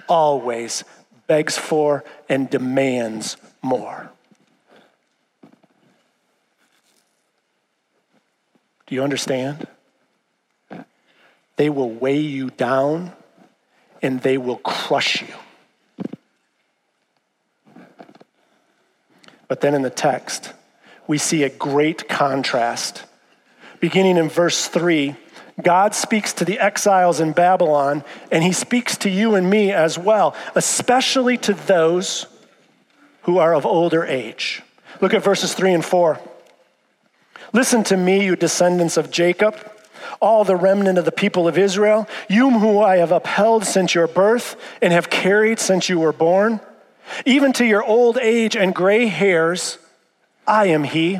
always 0.10 0.84
begs 1.28 1.58
for 1.58 2.04
and 2.28 2.50
demands 2.50 3.38
more. 3.64 4.12
Do 8.86 8.96
you 8.96 9.04
understand? 9.04 9.66
They 11.56 11.70
will 11.70 11.90
weigh 11.90 12.20
you 12.20 12.50
down 12.50 13.14
and 14.02 14.22
they 14.22 14.38
will 14.38 14.58
crush 14.58 15.22
you. 15.22 15.34
But 19.48 19.62
then 19.62 19.74
in 19.74 19.82
the 19.82 19.90
text, 19.90 20.54
we 21.08 21.18
see 21.18 21.44
a 21.44 21.50
great 21.50 22.10
contrast. 22.10 23.04
Beginning 23.80 24.18
in 24.18 24.30
verse 24.30 24.68
3, 24.68 25.16
God 25.62 25.94
speaks 25.94 26.34
to 26.34 26.46
the 26.46 26.60
exiles 26.60 27.20
in 27.20 27.34
Babylon, 27.34 28.04
and 28.32 28.44
he 28.44 28.52
speaks 28.52 28.98
to 28.98 29.10
you 29.10 29.36
and 29.36 29.50
me 29.50 29.72
as 29.72 30.00
well, 30.00 30.36
especially 30.56 31.38
to 31.40 31.54
those 31.54 32.26
who 33.24 33.38
are 33.38 33.54
of 33.54 33.66
older 33.66 34.06
age. 34.06 34.62
Look 35.02 35.14
at 35.14 35.24
verses 35.24 35.54
3 35.54 35.74
and 35.74 35.86
4. 35.86 36.20
Listen 37.52 37.84
to 37.86 37.98
me, 37.98 38.26
you 38.26 38.36
descendants 38.36 38.98
of 38.98 39.12
Jacob, 39.12 39.56
all 40.20 40.44
the 40.44 40.56
remnant 40.56 40.98
of 40.98 41.06
the 41.06 41.12
people 41.12 41.48
of 41.48 41.58
Israel, 41.58 42.08
you 42.30 42.50
whom 42.50 42.84
I 42.84 42.98
have 42.98 43.12
upheld 43.12 43.66
since 43.66 43.94
your 43.94 44.08
birth 44.08 44.56
and 44.82 44.94
have 44.94 45.10
carried 45.10 45.60
since 45.60 45.90
you 45.90 46.00
were 46.00 46.14
born. 46.14 46.60
Even 47.26 47.54
to 47.54 47.66
your 47.66 47.84
old 47.84 48.18
age 48.18 48.56
and 48.56 48.74
gray 48.74 49.06
hairs, 49.06 49.78
I 50.48 50.68
am 50.68 50.84
he. 50.84 51.20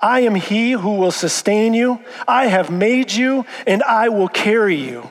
I 0.00 0.20
am 0.20 0.34
he 0.34 0.72
who 0.72 0.96
will 0.96 1.10
sustain 1.10 1.74
you. 1.74 2.00
I 2.28 2.46
have 2.46 2.70
made 2.70 3.12
you, 3.12 3.46
and 3.66 3.82
I 3.82 4.08
will 4.08 4.28
carry 4.28 4.76
you. 4.76 5.10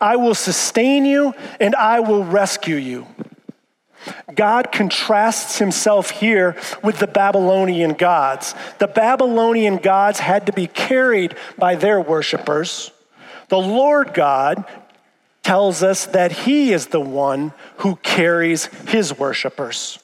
I 0.00 0.16
will 0.16 0.34
sustain 0.34 1.04
you, 1.04 1.34
and 1.60 1.74
I 1.74 2.00
will 2.00 2.24
rescue 2.24 2.76
you. 2.76 3.06
God 4.34 4.72
contrasts 4.72 5.58
himself 5.58 6.10
here 6.10 6.56
with 6.82 6.98
the 6.98 7.06
Babylonian 7.06 7.94
gods. 7.94 8.54
The 8.78 8.88
Babylonian 8.88 9.76
gods 9.76 10.18
had 10.18 10.46
to 10.46 10.52
be 10.52 10.66
carried 10.66 11.36
by 11.58 11.74
their 11.74 12.00
worshipers. 12.00 12.90
The 13.48 13.58
Lord 13.58 14.14
God 14.14 14.64
tells 15.42 15.82
us 15.82 16.06
that 16.06 16.32
he 16.32 16.72
is 16.72 16.86
the 16.86 17.00
one 17.00 17.52
who 17.78 17.96
carries 17.96 18.66
his 18.88 19.18
worshipers. 19.18 19.98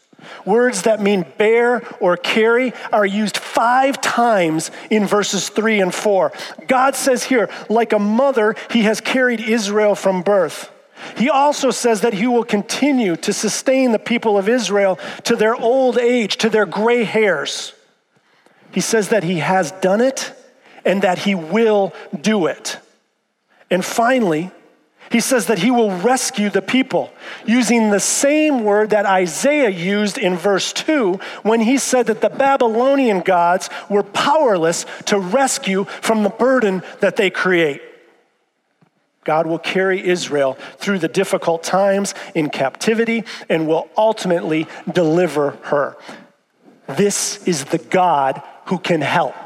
Words 0.44 0.82
that 0.82 1.00
mean 1.00 1.24
bear 1.38 1.82
or 2.00 2.16
carry 2.16 2.72
are 2.92 3.06
used 3.06 3.36
five 3.36 4.00
times 4.00 4.70
in 4.90 5.06
verses 5.06 5.48
three 5.48 5.80
and 5.80 5.94
four. 5.94 6.32
God 6.66 6.96
says 6.96 7.24
here, 7.24 7.48
like 7.68 7.92
a 7.92 7.98
mother, 7.98 8.56
he 8.70 8.82
has 8.82 9.00
carried 9.00 9.40
Israel 9.40 9.94
from 9.94 10.22
birth. 10.22 10.70
He 11.16 11.30
also 11.30 11.70
says 11.70 12.02
that 12.02 12.14
he 12.14 12.26
will 12.26 12.44
continue 12.44 13.16
to 13.16 13.32
sustain 13.32 13.92
the 13.92 13.98
people 13.98 14.38
of 14.38 14.48
Israel 14.48 14.98
to 15.24 15.36
their 15.36 15.54
old 15.54 15.98
age, 15.98 16.36
to 16.38 16.48
their 16.48 16.66
gray 16.66 17.04
hairs. 17.04 17.72
He 18.72 18.80
says 18.80 19.08
that 19.08 19.24
he 19.24 19.38
has 19.38 19.72
done 19.72 20.00
it 20.00 20.32
and 20.84 21.02
that 21.02 21.18
he 21.18 21.34
will 21.34 21.92
do 22.20 22.46
it. 22.46 22.78
And 23.70 23.84
finally, 23.84 24.50
he 25.10 25.20
says 25.20 25.46
that 25.46 25.58
he 25.58 25.70
will 25.70 25.90
rescue 25.90 26.50
the 26.50 26.62
people, 26.62 27.10
using 27.46 27.90
the 27.90 28.00
same 28.00 28.62
word 28.62 28.90
that 28.90 29.06
Isaiah 29.06 29.70
used 29.70 30.18
in 30.18 30.36
verse 30.36 30.72
2 30.72 31.14
when 31.42 31.60
he 31.60 31.78
said 31.78 32.06
that 32.06 32.20
the 32.20 32.28
Babylonian 32.28 33.20
gods 33.20 33.70
were 33.88 34.02
powerless 34.02 34.84
to 35.06 35.18
rescue 35.18 35.84
from 35.84 36.22
the 36.22 36.30
burden 36.30 36.82
that 37.00 37.16
they 37.16 37.30
create. 37.30 37.80
God 39.28 39.46
will 39.46 39.58
carry 39.58 40.02
Israel 40.02 40.54
through 40.78 41.00
the 41.00 41.06
difficult 41.06 41.62
times 41.62 42.14
in 42.34 42.48
captivity 42.48 43.24
and 43.50 43.68
will 43.68 43.86
ultimately 43.94 44.66
deliver 44.90 45.50
her. 45.64 45.98
This 46.86 47.46
is 47.46 47.66
the 47.66 47.76
God 47.76 48.42
who 48.68 48.78
can 48.78 49.02
help. 49.02 49.36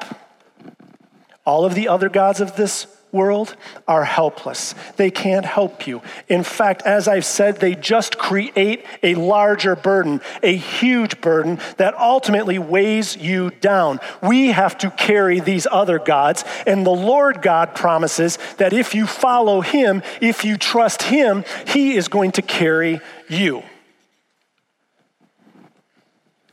All 1.45 1.65
of 1.65 1.75
the 1.75 1.89
other 1.89 2.09
gods 2.09 2.41
of 2.41 2.55
this 2.55 2.87
world 3.13 3.55
are 3.87 4.05
helpless. 4.05 4.75
They 4.97 5.11
can't 5.11 5.45
help 5.45 5.87
you. 5.87 6.03
In 6.29 6.43
fact, 6.43 6.83
as 6.83 7.07
I've 7.07 7.25
said, 7.25 7.61
they 7.61 7.75
just 7.75 8.19
create 8.19 8.85
a 9.03 9.15
larger 9.15 9.77
burden, 9.77 10.21
a 10.43 10.57
huge 10.57 11.21
burden 11.21 11.61
that 11.77 11.95
ultimately 11.99 12.59
weighs 12.59 13.17
you 13.17 13.51
down. 13.61 14.01
We 14.23 14.49
have 14.49 14.79
to 14.79 14.91
carry 14.91 15.41
these 15.41 15.67
other 15.71 15.99
gods, 15.99 16.45
and 16.67 16.87
the 16.87 16.91
Lord 16.91 17.43
God 17.43 17.75
promises 17.75 18.39
that 18.57 18.73
if 18.73 18.95
you 18.95 19.07
follow 19.07 19.61
Him, 19.61 20.03
if 20.21 20.45
you 20.45 20.57
trust 20.57 21.03
Him, 21.03 21.45
He 21.67 21.95
is 21.95 22.09
going 22.09 22.33
to 22.33 22.43
carry 22.43 23.01
you. 23.29 23.63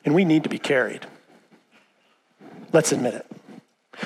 And 0.03 0.13
we 0.13 0.25
need 0.25 0.43
to 0.43 0.49
be 0.49 0.59
carried. 0.59 1.05
Let's 2.71 2.91
admit 2.91 3.13
it. 3.15 3.25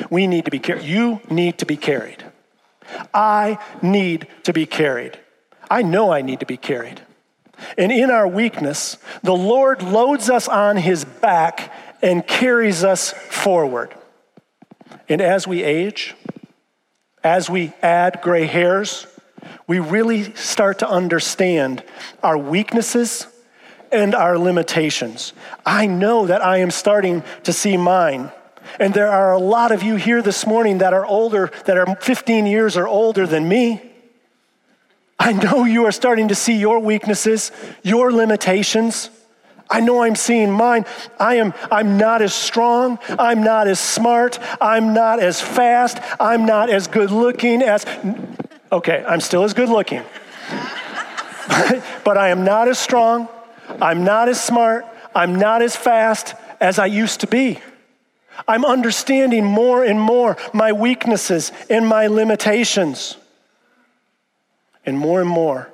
We 0.09 0.27
need 0.27 0.45
to 0.45 0.51
be 0.51 0.59
carried. 0.59 0.83
You 0.83 1.21
need 1.29 1.59
to 1.59 1.65
be 1.65 1.77
carried. 1.77 2.23
I 3.13 3.57
need 3.81 4.27
to 4.43 4.53
be 4.53 4.65
carried. 4.65 5.19
I 5.69 5.81
know 5.81 6.11
I 6.11 6.21
need 6.21 6.39
to 6.41 6.45
be 6.45 6.57
carried. 6.57 7.01
And 7.77 7.91
in 7.91 8.11
our 8.11 8.27
weakness, 8.27 8.97
the 9.21 9.35
Lord 9.35 9.81
loads 9.81 10.29
us 10.29 10.47
on 10.47 10.77
his 10.77 11.05
back 11.05 11.73
and 12.01 12.25
carries 12.25 12.83
us 12.83 13.11
forward. 13.11 13.93
And 15.07 15.21
as 15.21 15.47
we 15.47 15.63
age, 15.63 16.15
as 17.23 17.49
we 17.49 17.73
add 17.81 18.21
gray 18.21 18.45
hairs, 18.45 19.07
we 19.67 19.79
really 19.79 20.33
start 20.35 20.79
to 20.79 20.89
understand 20.89 21.83
our 22.21 22.37
weaknesses 22.37 23.27
and 23.91 24.13
our 24.15 24.37
limitations. 24.37 25.33
I 25.65 25.85
know 25.85 26.27
that 26.27 26.43
I 26.43 26.57
am 26.57 26.71
starting 26.71 27.23
to 27.43 27.53
see 27.53 27.77
mine. 27.77 28.31
And 28.79 28.93
there 28.93 29.09
are 29.09 29.33
a 29.33 29.39
lot 29.39 29.71
of 29.71 29.83
you 29.83 29.95
here 29.95 30.21
this 30.21 30.45
morning 30.45 30.79
that 30.79 30.93
are 30.93 31.05
older, 31.05 31.51
that 31.65 31.77
are 31.77 31.95
15 31.97 32.45
years 32.45 32.75
or 32.75 32.87
older 32.87 33.27
than 33.27 33.47
me. 33.47 33.81
I 35.19 35.31
know 35.31 35.63
you 35.63 35.85
are 35.85 35.91
starting 35.91 36.27
to 36.29 36.35
see 36.35 36.57
your 36.57 36.79
weaknesses, 36.79 37.51
your 37.83 38.11
limitations. 38.11 39.09
I 39.69 39.79
know 39.79 40.03
I'm 40.03 40.15
seeing 40.15 40.51
mine. 40.51 40.85
I 41.19 41.35
am 41.35 41.53
I'm 41.71 41.97
not 41.97 42.21
as 42.21 42.33
strong, 42.33 42.99
I'm 43.17 43.43
not 43.43 43.67
as 43.67 43.79
smart, 43.79 44.37
I'm 44.59 44.93
not 44.93 45.19
as 45.19 45.39
fast, 45.39 45.99
I'm 46.19 46.45
not 46.45 46.69
as 46.69 46.87
good 46.87 47.11
looking 47.11 47.61
as 47.61 47.85
Okay, 48.71 49.05
I'm 49.07 49.21
still 49.21 49.43
as 49.43 49.53
good 49.53 49.69
looking. 49.69 50.01
but 52.03 52.17
I 52.17 52.29
am 52.29 52.43
not 52.43 52.67
as 52.67 52.79
strong, 52.79 53.29
I'm 53.81 54.03
not 54.03 54.29
as 54.29 54.43
smart, 54.43 54.85
I'm 55.15 55.35
not 55.35 55.61
as 55.61 55.75
fast 55.75 56.33
as 56.59 56.79
I 56.79 56.87
used 56.87 57.21
to 57.21 57.27
be. 57.27 57.59
I'm 58.47 58.65
understanding 58.65 59.45
more 59.45 59.83
and 59.83 59.99
more 59.99 60.37
my 60.53 60.71
weaknesses 60.71 61.51
and 61.69 61.87
my 61.87 62.07
limitations. 62.07 63.17
And 64.85 64.97
more 64.97 65.21
and 65.21 65.29
more, 65.29 65.71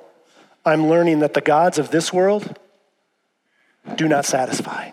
I'm 0.64 0.88
learning 0.88 1.20
that 1.20 1.34
the 1.34 1.40
gods 1.40 1.78
of 1.78 1.90
this 1.90 2.12
world 2.12 2.58
do 3.96 4.08
not 4.08 4.24
satisfy. 4.24 4.90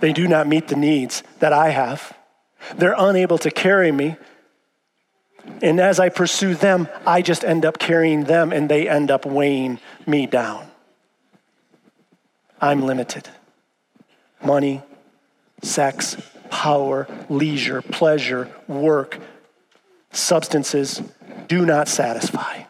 They 0.00 0.12
do 0.12 0.26
not 0.26 0.48
meet 0.48 0.68
the 0.68 0.76
needs 0.76 1.22
that 1.38 1.52
I 1.52 1.70
have. 1.70 2.16
They're 2.76 2.94
unable 2.96 3.38
to 3.38 3.50
carry 3.50 3.92
me. 3.92 4.16
And 5.62 5.80
as 5.80 5.98
I 5.98 6.08
pursue 6.08 6.54
them, 6.54 6.88
I 7.06 7.22
just 7.22 7.44
end 7.44 7.64
up 7.64 7.78
carrying 7.78 8.24
them 8.24 8.52
and 8.52 8.68
they 8.68 8.88
end 8.88 9.10
up 9.10 9.24
weighing 9.24 9.78
me 10.06 10.26
down. 10.26 10.66
I'm 12.60 12.82
limited. 12.82 13.28
Money, 14.42 14.82
sex, 15.62 16.16
power, 16.50 17.06
leisure, 17.28 17.82
pleasure, 17.82 18.50
work, 18.66 19.18
substances 20.12 21.02
do 21.48 21.64
not 21.64 21.88
satisfy. 21.88 22.64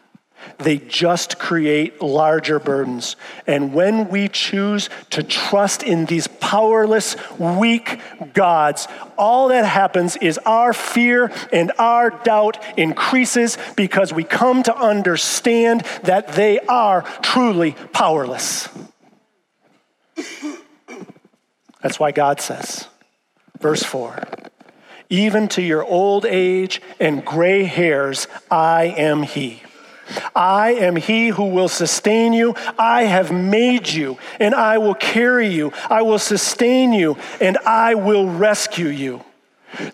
They 0.57 0.77
just 0.77 1.39
create 1.39 2.01
larger 2.01 2.59
burdens. 2.59 3.15
And 3.47 3.73
when 3.73 4.09
we 4.09 4.27
choose 4.27 4.89
to 5.11 5.23
trust 5.23 5.81
in 5.81 6.05
these 6.05 6.27
powerless, 6.27 7.15
weak 7.39 7.99
gods, 8.33 8.87
all 9.17 9.47
that 9.47 9.65
happens 9.65 10.17
is 10.17 10.37
our 10.39 10.73
fear 10.73 11.31
and 11.51 11.71
our 11.79 12.11
doubt 12.11 12.63
increases 12.77 13.57
because 13.75 14.13
we 14.13 14.23
come 14.23 14.61
to 14.63 14.75
understand 14.75 15.81
that 16.03 16.29
they 16.29 16.59
are 16.59 17.01
truly 17.21 17.75
powerless. 17.91 18.69
That's 21.81 21.99
why 21.99 22.11
God 22.11 22.39
says, 22.39 22.87
Verse 23.61 23.83
4 23.83 24.23
Even 25.09 25.47
to 25.49 25.61
your 25.61 25.83
old 25.83 26.25
age 26.25 26.81
and 26.99 27.23
gray 27.23 27.63
hairs, 27.63 28.27
I 28.49 28.85
am 28.97 29.23
He. 29.23 29.63
I 30.35 30.71
am 30.71 30.95
He 30.97 31.29
who 31.29 31.45
will 31.45 31.69
sustain 31.69 32.33
you. 32.33 32.55
I 32.77 33.03
have 33.03 33.31
made 33.31 33.87
you, 33.87 34.17
and 34.39 34.53
I 34.53 34.77
will 34.79 34.95
carry 34.95 35.47
you. 35.47 35.71
I 35.89 36.01
will 36.01 36.19
sustain 36.19 36.91
you, 36.91 37.17
and 37.39 37.57
I 37.59 37.95
will 37.95 38.27
rescue 38.27 38.89
you. 38.89 39.23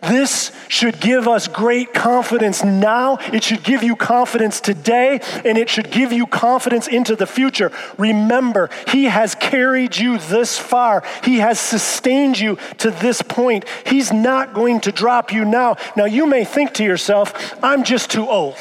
This 0.01 0.51
should 0.67 0.99
give 0.99 1.27
us 1.27 1.47
great 1.47 1.93
confidence 1.93 2.63
now. 2.63 3.17
It 3.33 3.43
should 3.43 3.63
give 3.63 3.83
you 3.83 3.95
confidence 3.95 4.59
today, 4.59 5.19
and 5.45 5.57
it 5.57 5.69
should 5.69 5.91
give 5.91 6.11
you 6.11 6.25
confidence 6.27 6.87
into 6.87 7.15
the 7.15 7.27
future. 7.27 7.71
Remember, 7.97 8.69
He 8.87 9.05
has 9.05 9.35
carried 9.35 9.97
you 9.97 10.17
this 10.17 10.57
far, 10.57 11.03
He 11.23 11.37
has 11.37 11.59
sustained 11.59 12.39
you 12.39 12.57
to 12.79 12.91
this 12.91 13.21
point. 13.21 13.65
He's 13.85 14.11
not 14.11 14.53
going 14.53 14.81
to 14.81 14.91
drop 14.91 15.31
you 15.31 15.45
now. 15.45 15.77
Now, 15.95 16.05
you 16.05 16.25
may 16.25 16.45
think 16.45 16.73
to 16.75 16.83
yourself, 16.83 17.53
I'm 17.63 17.83
just 17.83 18.11
too 18.11 18.27
old. 18.27 18.55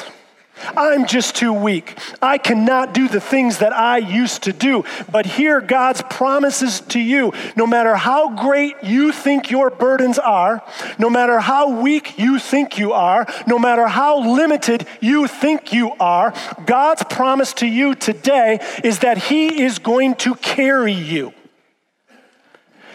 I'm 0.76 1.06
just 1.06 1.36
too 1.36 1.52
weak. 1.52 1.98
I 2.22 2.38
cannot 2.38 2.94
do 2.94 3.08
the 3.08 3.20
things 3.20 3.58
that 3.58 3.72
I 3.72 3.98
used 3.98 4.42
to 4.44 4.52
do. 4.52 4.84
But 5.10 5.26
here, 5.26 5.60
God's 5.60 6.02
promises 6.02 6.80
to 6.88 7.00
you 7.00 7.32
no 7.56 7.66
matter 7.66 7.96
how 7.96 8.34
great 8.34 8.76
you 8.82 9.12
think 9.12 9.50
your 9.50 9.70
burdens 9.70 10.18
are, 10.18 10.62
no 10.98 11.10
matter 11.10 11.40
how 11.40 11.80
weak 11.80 12.18
you 12.18 12.38
think 12.38 12.78
you 12.78 12.92
are, 12.92 13.26
no 13.46 13.58
matter 13.58 13.86
how 13.86 14.18
limited 14.20 14.86
you 15.00 15.26
think 15.26 15.72
you 15.72 15.92
are, 16.00 16.32
God's 16.64 17.02
promise 17.04 17.52
to 17.54 17.66
you 17.66 17.94
today 17.94 18.60
is 18.82 19.00
that 19.00 19.18
He 19.18 19.62
is 19.62 19.78
going 19.78 20.14
to 20.16 20.34
carry 20.36 20.92
you. 20.92 21.32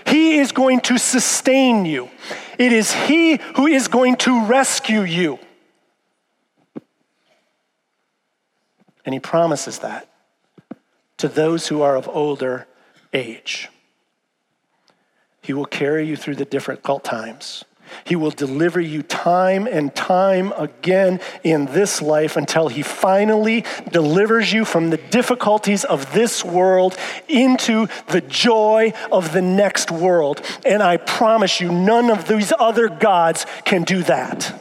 He 0.08 0.40
is 0.40 0.52
going 0.52 0.82
to 0.82 0.98
sustain 0.98 1.86
you. 1.86 2.10
It 2.58 2.74
is 2.74 2.92
He 2.92 3.40
who 3.56 3.68
is 3.68 3.88
going 3.88 4.18
to 4.18 4.46
rescue 4.46 5.02
you. 5.02 5.40
And 9.06 9.14
he 9.14 9.20
promises 9.20 9.80
that 9.80 10.08
to 11.18 11.28
those 11.28 11.68
who 11.68 11.82
are 11.82 11.96
of 11.96 12.08
older 12.10 12.68
age. 13.14 13.70
He 15.42 15.54
will 15.54 15.66
carry 15.66 16.08
you 16.08 16.16
through 16.16 16.36
the 16.36 16.46
difficult 16.46 17.04
times. 17.04 17.66
He 18.06 18.16
will 18.16 18.32
deliver 18.32 18.80
you 18.80 19.02
time 19.04 19.68
and 19.68 19.94
time 19.94 20.52
again 20.54 21.20
in 21.44 21.66
this 21.68 22.02
life 22.02 22.38
until 22.38 22.70
he 22.70 22.82
finally 22.84 23.66
delivers 23.92 24.52
you 24.54 24.66
from 24.66 24.90
the 24.90 24.98
difficulties 24.98 25.84
of 25.84 26.14
this 26.14 26.44
world 26.44 26.98
into 27.28 27.88
the 28.08 28.22
joy 28.22 28.94
of 29.12 29.34
the 29.34 29.42
next 29.42 29.92
world. 29.92 30.42
And 30.66 30.82
I 30.82 30.98
promise 30.98 31.60
you, 31.60 31.72
none 31.72 32.10
of 32.10 32.28
these 32.28 32.54
other 32.58 32.88
gods 32.88 33.46
can 33.66 33.84
do 33.84 34.04
that. 34.04 34.54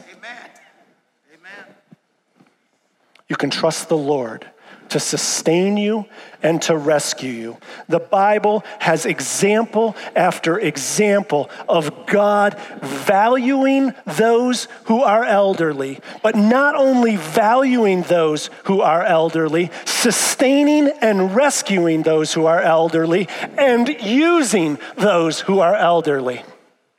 You 3.31 3.37
can 3.37 3.49
trust 3.49 3.87
the 3.87 3.95
Lord 3.95 4.45
to 4.89 4.99
sustain 4.99 5.77
you 5.77 6.05
and 6.43 6.61
to 6.63 6.75
rescue 6.75 7.31
you. 7.31 7.57
The 7.87 8.01
Bible 8.01 8.65
has 8.79 9.05
example 9.05 9.95
after 10.17 10.59
example 10.59 11.49
of 11.69 12.07
God 12.07 12.59
valuing 12.81 13.93
those 14.05 14.67
who 14.83 15.01
are 15.01 15.23
elderly, 15.23 16.01
but 16.21 16.35
not 16.35 16.75
only 16.75 17.15
valuing 17.15 18.01
those 18.01 18.49
who 18.65 18.81
are 18.81 19.05
elderly, 19.05 19.71
sustaining 19.85 20.89
and 20.99 21.33
rescuing 21.33 22.03
those 22.03 22.33
who 22.33 22.47
are 22.47 22.61
elderly, 22.61 23.29
and 23.57 23.87
using 24.01 24.77
those 24.97 25.39
who 25.39 25.61
are 25.61 25.77
elderly. 25.77 26.43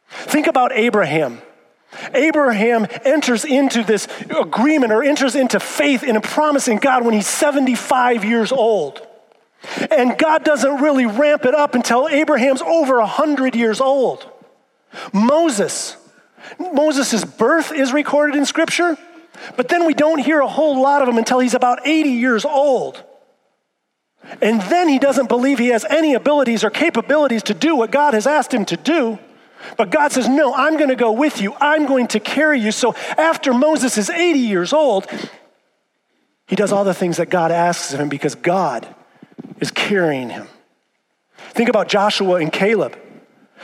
Think 0.08 0.46
about 0.46 0.72
Abraham. 0.72 1.42
Abraham 2.14 2.86
enters 3.04 3.44
into 3.44 3.82
this 3.82 4.08
agreement 4.30 4.92
or 4.92 5.02
enters 5.02 5.36
into 5.36 5.60
faith 5.60 6.02
in 6.02 6.16
a 6.16 6.20
promise 6.20 6.68
in 6.68 6.78
God 6.78 7.04
when 7.04 7.14
he's 7.14 7.26
75 7.26 8.24
years 8.24 8.52
old. 8.52 9.06
And 9.90 10.18
God 10.18 10.44
doesn't 10.44 10.80
really 10.80 11.06
ramp 11.06 11.44
it 11.44 11.54
up 11.54 11.74
until 11.74 12.08
Abraham's 12.08 12.62
over 12.62 12.98
100 12.98 13.54
years 13.54 13.80
old. 13.80 14.28
Moses, 15.12 15.96
Moses' 16.58 17.24
birth 17.24 17.72
is 17.72 17.92
recorded 17.92 18.36
in 18.36 18.44
Scripture, 18.44 18.96
But 19.56 19.68
then 19.68 19.86
we 19.86 19.94
don't 19.94 20.18
hear 20.18 20.40
a 20.40 20.48
whole 20.48 20.80
lot 20.80 21.02
of 21.02 21.08
him 21.08 21.18
until 21.18 21.38
he's 21.38 21.54
about 21.54 21.86
80 21.86 22.10
years 22.10 22.44
old. 22.44 23.02
And 24.40 24.60
then 24.62 24.88
he 24.88 24.98
doesn't 24.98 25.28
believe 25.28 25.58
he 25.58 25.68
has 25.68 25.84
any 25.86 26.14
abilities 26.14 26.64
or 26.64 26.70
capabilities 26.70 27.42
to 27.44 27.54
do 27.54 27.74
what 27.76 27.90
God 27.90 28.14
has 28.14 28.26
asked 28.26 28.54
him 28.54 28.64
to 28.66 28.76
do. 28.76 29.18
But 29.76 29.90
God 29.90 30.12
says, 30.12 30.28
No, 30.28 30.54
I'm 30.54 30.76
going 30.76 30.88
to 30.88 30.96
go 30.96 31.12
with 31.12 31.40
you. 31.40 31.54
I'm 31.60 31.86
going 31.86 32.08
to 32.08 32.20
carry 32.20 32.60
you. 32.60 32.72
So 32.72 32.94
after 33.16 33.52
Moses 33.52 33.98
is 33.98 34.10
80 34.10 34.38
years 34.38 34.72
old, 34.72 35.06
he 36.46 36.56
does 36.56 36.72
all 36.72 36.84
the 36.84 36.94
things 36.94 37.16
that 37.16 37.30
God 37.30 37.50
asks 37.50 37.94
of 37.94 38.00
him 38.00 38.08
because 38.08 38.34
God 38.34 38.86
is 39.60 39.70
carrying 39.70 40.30
him. 40.30 40.48
Think 41.50 41.68
about 41.68 41.88
Joshua 41.88 42.36
and 42.36 42.52
Caleb. 42.52 42.98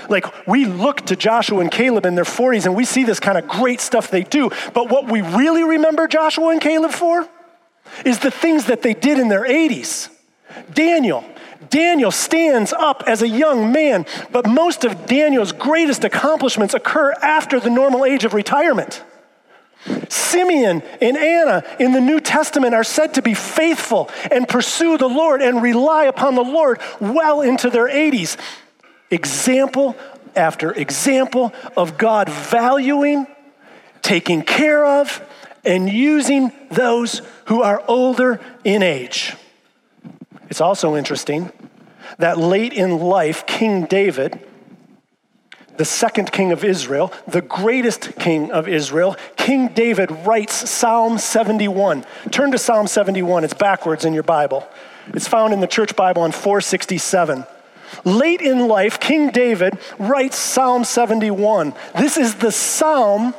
Like, 0.09 0.47
we 0.47 0.65
look 0.65 1.07
to 1.07 1.17
Joshua 1.17 1.61
and 1.61 1.71
Caleb 1.71 2.07
in 2.07 2.15
their 2.15 2.25
40s 2.25 2.67
and 2.67 2.77
we 2.77 2.85
see 2.85 3.05
this 3.05 3.19
kind 3.19 3.37
of 3.37 3.49
great 3.49 3.81
stuff 3.81 4.11
they 4.11 4.23
do. 4.23 4.51
But 4.73 4.91
what 4.91 5.11
we 5.11 5.23
really 5.23 5.65
remember 5.65 6.07
Joshua 6.07 6.51
and 6.51 6.61
Caleb 6.61 6.93
for 6.93 7.29
is 8.05 8.21
the 8.21 8.31
things 8.31 8.67
that 8.67 8.83
they 8.83 8.95
did 8.95 9.19
in 9.19 9.29
their 9.29 9.45
80s. 9.45 10.09
Daniel. 10.73 11.25
Daniel 11.71 12.11
stands 12.11 12.73
up 12.73 13.03
as 13.07 13.23
a 13.23 13.29
young 13.29 13.73
man, 13.73 14.07
but 14.31 14.47
most 14.47 14.85
of 14.85 15.07
Daniel's 15.07 15.53
greatest 15.53 16.05
accomplishments 16.05 16.75
occur 16.75 17.13
after 17.23 17.59
the 17.59 17.71
normal 17.71 18.05
age 18.05 18.25
of 18.25 18.35
retirement. 18.35 19.03
Simeon 20.09 20.83
and 21.01 21.17
Anna 21.17 21.65
in 21.79 21.93
the 21.93 22.01
New 22.01 22.21
Testament 22.21 22.75
are 22.75 22.85
said 22.85 23.15
to 23.15 23.23
be 23.23 23.35
faithful 23.35 24.11
and 24.31 24.49
pursue 24.49 24.99
the 24.99 25.09
Lord 25.09 25.41
and 25.41 25.63
rely 25.63 26.05
upon 26.05 26.35
the 26.35 26.43
Lord 26.43 26.81
well 27.01 27.41
into 27.41 27.71
their 27.71 27.89
80s. 27.89 28.37
Example 29.11 29.97
after 30.37 30.73
example 30.73 31.53
of 31.77 31.99
God 31.99 32.29
valuing, 32.29 33.27
taking 34.03 34.43
care 34.43 34.85
of, 34.85 35.23
and 35.65 35.89
using 35.89 36.53
those 36.71 37.23
who 37.47 37.63
are 37.63 37.83
older 37.89 38.41
in 38.65 38.83
age. 38.83 39.35
It's 40.49 40.61
also 40.61 40.97
interesting 40.97 41.53
that 42.19 42.39
late 42.39 42.73
in 42.73 42.99
life, 42.99 43.47
King 43.47 43.85
David, 43.85 44.41
the 45.77 45.85
second 45.85 46.33
king 46.33 46.51
of 46.53 46.65
Israel, 46.65 47.13
the 47.27 47.43
greatest 47.43 48.19
king 48.19 48.51
of 48.51 48.67
Israel, 48.67 49.17
King 49.37 49.69
David 49.69 50.11
writes 50.27 50.69
Psalm 50.69 51.19
71. 51.19 52.05
Turn 52.31 52.51
to 52.51 52.59
Psalm 52.59 52.87
71, 52.87 53.45
it's 53.45 53.55
backwards 53.55 54.05
in 54.05 54.13
your 54.13 54.25
Bible. 54.25 54.67
It's 55.15 55.29
found 55.29 55.53
in 55.53 55.61
the 55.61 55.67
church 55.67 55.95
Bible 55.95 56.23
on 56.23 56.33
467. 56.33 57.45
Late 58.05 58.41
in 58.41 58.69
life, 58.69 59.01
King 59.01 59.31
David 59.31 59.79
writes 59.99 60.37
Psalm 60.37 60.85
71. 60.85 61.75
This 61.97 62.17
is 62.17 62.35
the 62.35 62.53
psalm 62.53 63.35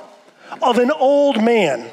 of 0.62 0.78
an 0.78 0.92
old 0.92 1.44
man. 1.44 1.92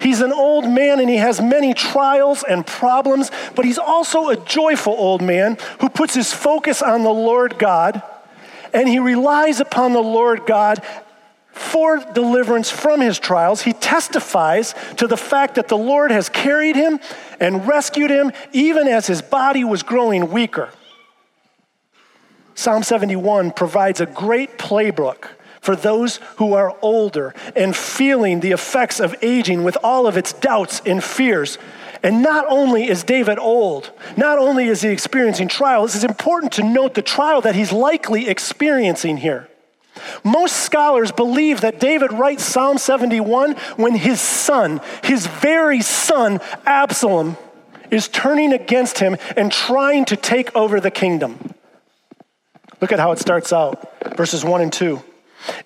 He's 0.00 0.20
an 0.20 0.32
old 0.32 0.68
man 0.68 0.98
and 0.98 1.08
he 1.08 1.16
has 1.16 1.40
many 1.40 1.72
trials 1.72 2.42
and 2.42 2.66
problems, 2.66 3.30
but 3.54 3.64
he's 3.64 3.78
also 3.78 4.28
a 4.28 4.36
joyful 4.36 4.94
old 4.94 5.22
man 5.22 5.56
who 5.80 5.88
puts 5.88 6.14
his 6.14 6.32
focus 6.32 6.82
on 6.82 7.04
the 7.04 7.10
Lord 7.10 7.58
God 7.58 8.02
and 8.72 8.88
he 8.88 8.98
relies 8.98 9.60
upon 9.60 9.92
the 9.92 10.02
Lord 10.02 10.46
God 10.46 10.82
for 11.52 11.98
deliverance 12.12 12.70
from 12.70 13.00
his 13.00 13.18
trials. 13.18 13.62
He 13.62 13.72
testifies 13.72 14.74
to 14.96 15.06
the 15.06 15.16
fact 15.16 15.56
that 15.56 15.68
the 15.68 15.76
Lord 15.76 16.10
has 16.10 16.28
carried 16.28 16.76
him 16.76 17.00
and 17.40 17.66
rescued 17.66 18.10
him 18.10 18.32
even 18.52 18.88
as 18.88 19.06
his 19.06 19.22
body 19.22 19.64
was 19.64 19.82
growing 19.82 20.30
weaker. 20.30 20.70
Psalm 22.54 22.82
71 22.82 23.52
provides 23.52 24.00
a 24.00 24.06
great 24.06 24.58
playbook 24.58 25.28
for 25.68 25.76
those 25.76 26.16
who 26.36 26.54
are 26.54 26.74
older 26.80 27.34
and 27.54 27.76
feeling 27.76 28.40
the 28.40 28.52
effects 28.52 29.00
of 29.00 29.14
aging 29.20 29.64
with 29.64 29.76
all 29.82 30.06
of 30.06 30.16
its 30.16 30.32
doubts 30.32 30.80
and 30.86 31.04
fears. 31.04 31.58
And 32.02 32.22
not 32.22 32.46
only 32.48 32.88
is 32.88 33.04
David 33.04 33.38
old, 33.38 33.90
not 34.16 34.38
only 34.38 34.68
is 34.68 34.80
he 34.80 34.88
experiencing 34.88 35.46
trials, 35.46 35.94
it's 35.94 36.04
important 36.04 36.52
to 36.52 36.62
note 36.62 36.94
the 36.94 37.02
trial 37.02 37.42
that 37.42 37.54
he's 37.54 37.70
likely 37.70 38.30
experiencing 38.30 39.18
here. 39.18 39.46
Most 40.24 40.56
scholars 40.56 41.12
believe 41.12 41.60
that 41.60 41.78
David 41.78 42.14
writes 42.14 42.44
Psalm 42.44 42.78
71 42.78 43.52
when 43.76 43.94
his 43.94 44.22
son, 44.22 44.80
his 45.04 45.26
very 45.26 45.82
son, 45.82 46.40
Absalom, 46.64 47.36
is 47.90 48.08
turning 48.08 48.54
against 48.54 49.00
him 49.00 49.18
and 49.36 49.52
trying 49.52 50.06
to 50.06 50.16
take 50.16 50.56
over 50.56 50.80
the 50.80 50.90
kingdom. 50.90 51.52
Look 52.80 52.90
at 52.90 52.98
how 52.98 53.12
it 53.12 53.18
starts 53.18 53.52
out 53.52 54.16
verses 54.16 54.46
1 54.46 54.62
and 54.62 54.72
2. 54.72 55.02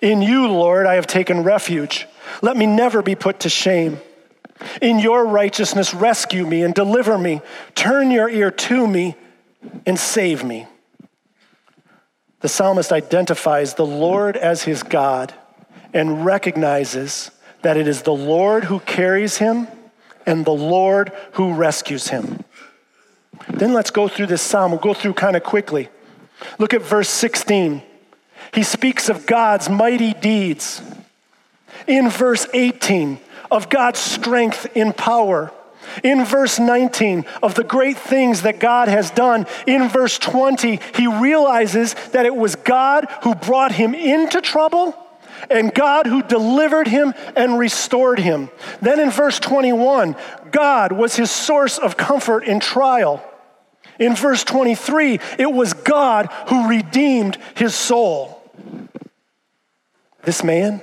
In 0.01 0.21
you, 0.21 0.47
Lord, 0.47 0.85
I 0.85 0.95
have 0.95 1.07
taken 1.07 1.43
refuge. 1.43 2.07
Let 2.41 2.57
me 2.57 2.65
never 2.65 3.01
be 3.01 3.15
put 3.15 3.41
to 3.41 3.49
shame. 3.49 3.99
In 4.81 4.99
your 4.99 5.25
righteousness, 5.25 5.93
rescue 5.93 6.45
me 6.45 6.63
and 6.63 6.73
deliver 6.73 7.17
me. 7.17 7.41
Turn 7.75 8.11
your 8.11 8.29
ear 8.29 8.51
to 8.51 8.87
me 8.87 9.15
and 9.85 9.97
save 9.97 10.43
me. 10.43 10.67
The 12.41 12.49
psalmist 12.49 12.91
identifies 12.91 13.73
the 13.73 13.85
Lord 13.85 14.35
as 14.35 14.63
his 14.63 14.83
God 14.83 15.33
and 15.93 16.25
recognizes 16.25 17.31
that 17.61 17.77
it 17.77 17.87
is 17.87 18.01
the 18.01 18.13
Lord 18.13 18.65
who 18.65 18.79
carries 18.81 19.37
him 19.37 19.67
and 20.25 20.45
the 20.45 20.51
Lord 20.51 21.11
who 21.33 21.53
rescues 21.53 22.09
him. 22.09 22.43
Then 23.49 23.73
let's 23.73 23.91
go 23.91 24.07
through 24.07 24.27
this 24.27 24.41
psalm. 24.41 24.71
We'll 24.71 24.79
go 24.79 24.93
through 24.93 25.13
kind 25.13 25.35
of 25.35 25.43
quickly. 25.43 25.89
Look 26.59 26.73
at 26.73 26.81
verse 26.81 27.09
16. 27.09 27.81
He 28.53 28.63
speaks 28.63 29.09
of 29.09 29.25
God's 29.25 29.69
mighty 29.69 30.13
deeds. 30.13 30.81
In 31.87 32.09
verse 32.09 32.47
18, 32.53 33.19
of 33.51 33.69
God's 33.69 33.99
strength 33.99 34.75
in 34.75 34.93
power. 34.93 35.51
In 36.03 36.23
verse 36.23 36.59
19, 36.59 37.25
of 37.41 37.55
the 37.55 37.63
great 37.63 37.97
things 37.97 38.43
that 38.43 38.59
God 38.59 38.87
has 38.87 39.11
done. 39.11 39.45
In 39.67 39.89
verse 39.89 40.17
20, 40.17 40.79
he 40.95 41.07
realizes 41.07 41.93
that 42.11 42.25
it 42.25 42.35
was 42.35 42.55
God 42.55 43.07
who 43.23 43.35
brought 43.35 43.73
him 43.73 43.93
into 43.93 44.41
trouble 44.41 44.97
and 45.49 45.73
God 45.73 46.05
who 46.07 46.23
delivered 46.23 46.87
him 46.87 47.13
and 47.35 47.59
restored 47.59 48.19
him. 48.19 48.49
Then 48.81 48.99
in 48.99 49.11
verse 49.11 49.39
21, 49.39 50.15
God 50.51 50.91
was 50.91 51.15
his 51.15 51.31
source 51.31 51.77
of 51.77 51.97
comfort 51.97 52.45
in 52.45 52.59
trial. 52.59 53.23
In 53.99 54.15
verse 54.15 54.43
23, 54.43 55.19
it 55.37 55.51
was 55.51 55.73
God 55.73 56.27
who 56.47 56.67
redeemed 56.67 57.37
his 57.55 57.75
soul. 57.75 58.32
This 60.23 60.43
man, 60.43 60.81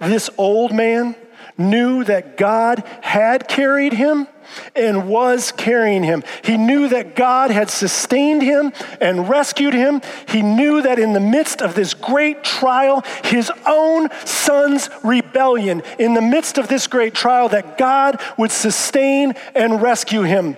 this 0.00 0.30
old 0.36 0.72
man, 0.72 1.14
knew 1.56 2.04
that 2.04 2.36
God 2.36 2.82
had 3.02 3.46
carried 3.46 3.92
him 3.92 4.26
and 4.74 5.08
was 5.08 5.52
carrying 5.52 6.02
him. 6.02 6.24
He 6.42 6.56
knew 6.56 6.88
that 6.88 7.14
God 7.14 7.50
had 7.50 7.70
sustained 7.70 8.42
him 8.42 8.72
and 9.00 9.28
rescued 9.28 9.74
him. 9.74 10.00
He 10.28 10.42
knew 10.42 10.82
that 10.82 10.98
in 10.98 11.12
the 11.12 11.20
midst 11.20 11.62
of 11.62 11.74
this 11.74 11.94
great 11.94 12.42
trial, 12.42 13.04
his 13.24 13.52
own 13.66 14.08
son's 14.24 14.88
rebellion, 15.04 15.82
in 15.98 16.14
the 16.14 16.22
midst 16.22 16.58
of 16.58 16.68
this 16.68 16.86
great 16.86 17.14
trial, 17.14 17.48
that 17.50 17.78
God 17.78 18.20
would 18.38 18.50
sustain 18.50 19.34
and 19.54 19.82
rescue 19.82 20.22
him. 20.22 20.56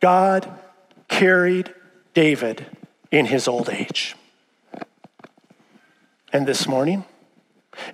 God 0.00 0.50
carried 1.08 1.72
David 2.14 2.66
in 3.10 3.26
his 3.26 3.46
old 3.46 3.68
age. 3.68 4.16
And 6.32 6.46
this 6.46 6.66
morning, 6.66 7.04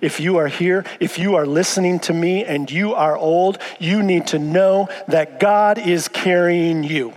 if 0.01 0.19
you 0.19 0.37
are 0.37 0.47
here, 0.47 0.85
if 0.99 1.19
you 1.19 1.35
are 1.35 1.45
listening 1.45 1.99
to 2.01 2.13
me 2.13 2.43
and 2.45 2.69
you 2.69 2.93
are 2.93 3.17
old, 3.17 3.57
you 3.79 4.01
need 4.01 4.27
to 4.27 4.39
know 4.39 4.89
that 5.07 5.39
God 5.39 5.77
is 5.77 6.07
carrying 6.07 6.83
you. 6.83 7.13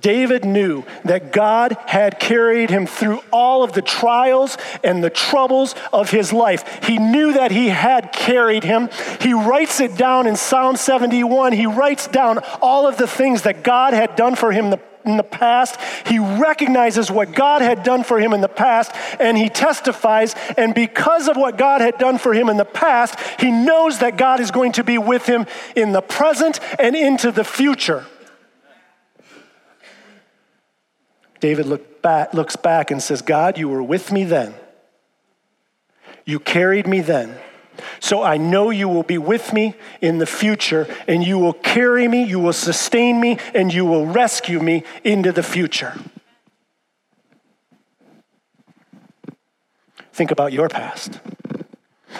David 0.00 0.44
knew 0.44 0.84
that 1.04 1.30
God 1.30 1.76
had 1.86 2.18
carried 2.18 2.70
him 2.70 2.86
through 2.86 3.20
all 3.30 3.62
of 3.62 3.72
the 3.72 3.82
trials 3.82 4.56
and 4.82 5.04
the 5.04 5.10
troubles 5.10 5.74
of 5.92 6.10
his 6.10 6.32
life. 6.32 6.84
He 6.84 6.98
knew 6.98 7.34
that 7.34 7.50
he 7.50 7.68
had 7.68 8.12
carried 8.12 8.64
him. 8.64 8.88
He 9.20 9.34
writes 9.34 9.80
it 9.80 9.96
down 9.96 10.26
in 10.26 10.36
Psalm 10.36 10.76
71. 10.76 11.52
He 11.52 11.66
writes 11.66 12.08
down 12.08 12.38
all 12.62 12.86
of 12.88 12.96
the 12.96 13.06
things 13.06 13.42
that 13.42 13.62
God 13.62 13.92
had 13.92 14.16
done 14.16 14.36
for 14.36 14.52
him 14.52 14.70
the 14.70 14.80
in 15.04 15.16
the 15.16 15.22
past. 15.22 15.78
He 16.06 16.18
recognizes 16.18 17.10
what 17.10 17.34
God 17.34 17.62
had 17.62 17.82
done 17.82 18.04
for 18.04 18.18
him 18.18 18.32
in 18.32 18.40
the 18.40 18.48
past 18.48 18.92
and 19.18 19.36
he 19.36 19.48
testifies. 19.48 20.34
And 20.56 20.74
because 20.74 21.28
of 21.28 21.36
what 21.36 21.56
God 21.58 21.80
had 21.80 21.98
done 21.98 22.18
for 22.18 22.34
him 22.34 22.48
in 22.48 22.56
the 22.56 22.64
past, 22.64 23.18
he 23.40 23.50
knows 23.50 23.98
that 23.98 24.16
God 24.16 24.40
is 24.40 24.50
going 24.50 24.72
to 24.72 24.84
be 24.84 24.98
with 24.98 25.26
him 25.26 25.46
in 25.76 25.92
the 25.92 26.02
present 26.02 26.60
and 26.78 26.94
into 26.94 27.32
the 27.32 27.44
future. 27.44 28.06
David 31.40 31.66
look 31.66 32.02
back, 32.02 32.34
looks 32.34 32.56
back 32.56 32.90
and 32.90 33.02
says, 33.02 33.22
God, 33.22 33.56
you 33.56 33.68
were 33.68 33.82
with 33.82 34.12
me 34.12 34.24
then. 34.24 34.54
You 36.26 36.38
carried 36.38 36.86
me 36.86 37.00
then. 37.00 37.36
So 38.00 38.22
I 38.22 38.36
know 38.36 38.70
you 38.70 38.88
will 38.88 39.02
be 39.02 39.18
with 39.18 39.52
me 39.52 39.74
in 40.00 40.18
the 40.18 40.26
future, 40.26 40.86
and 41.06 41.24
you 41.24 41.38
will 41.38 41.52
carry 41.52 42.08
me, 42.08 42.24
you 42.24 42.38
will 42.38 42.52
sustain 42.52 43.20
me, 43.20 43.38
and 43.54 43.72
you 43.72 43.84
will 43.84 44.06
rescue 44.06 44.60
me 44.60 44.84
into 45.04 45.32
the 45.32 45.42
future. 45.42 45.98
Think 50.12 50.30
about 50.30 50.52
your 50.52 50.68
past. 50.68 51.20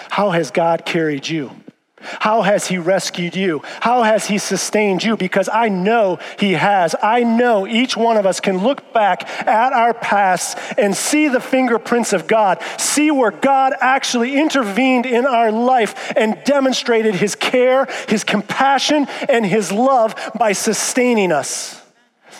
How 0.09 0.31
has 0.31 0.51
God 0.51 0.85
carried 0.85 1.27
you? 1.27 1.51
How 2.01 2.41
has 2.41 2.67
He 2.67 2.77
rescued 2.77 3.35
you? 3.35 3.61
How 3.81 4.03
has 4.03 4.25
He 4.25 4.37
sustained 4.37 5.03
you? 5.03 5.17
Because 5.17 5.49
I 5.51 5.69
know 5.69 6.19
He 6.39 6.53
has. 6.53 6.95
I 7.01 7.23
know 7.23 7.67
each 7.67 7.95
one 7.95 8.17
of 8.17 8.25
us 8.25 8.39
can 8.39 8.59
look 8.59 8.93
back 8.93 9.29
at 9.47 9.73
our 9.73 9.93
past 9.93 10.57
and 10.77 10.95
see 10.95 11.27
the 11.27 11.39
fingerprints 11.39 12.13
of 12.13 12.27
God, 12.27 12.61
see 12.77 13.11
where 13.11 13.31
God 13.31 13.73
actually 13.79 14.35
intervened 14.35 15.05
in 15.05 15.25
our 15.25 15.51
life 15.51 16.13
and 16.15 16.41
demonstrated 16.43 17.15
His 17.15 17.35
care, 17.35 17.87
His 18.07 18.23
compassion, 18.23 19.07
and 19.29 19.45
His 19.45 19.71
love 19.71 20.15
by 20.37 20.53
sustaining 20.53 21.31
us, 21.31 21.81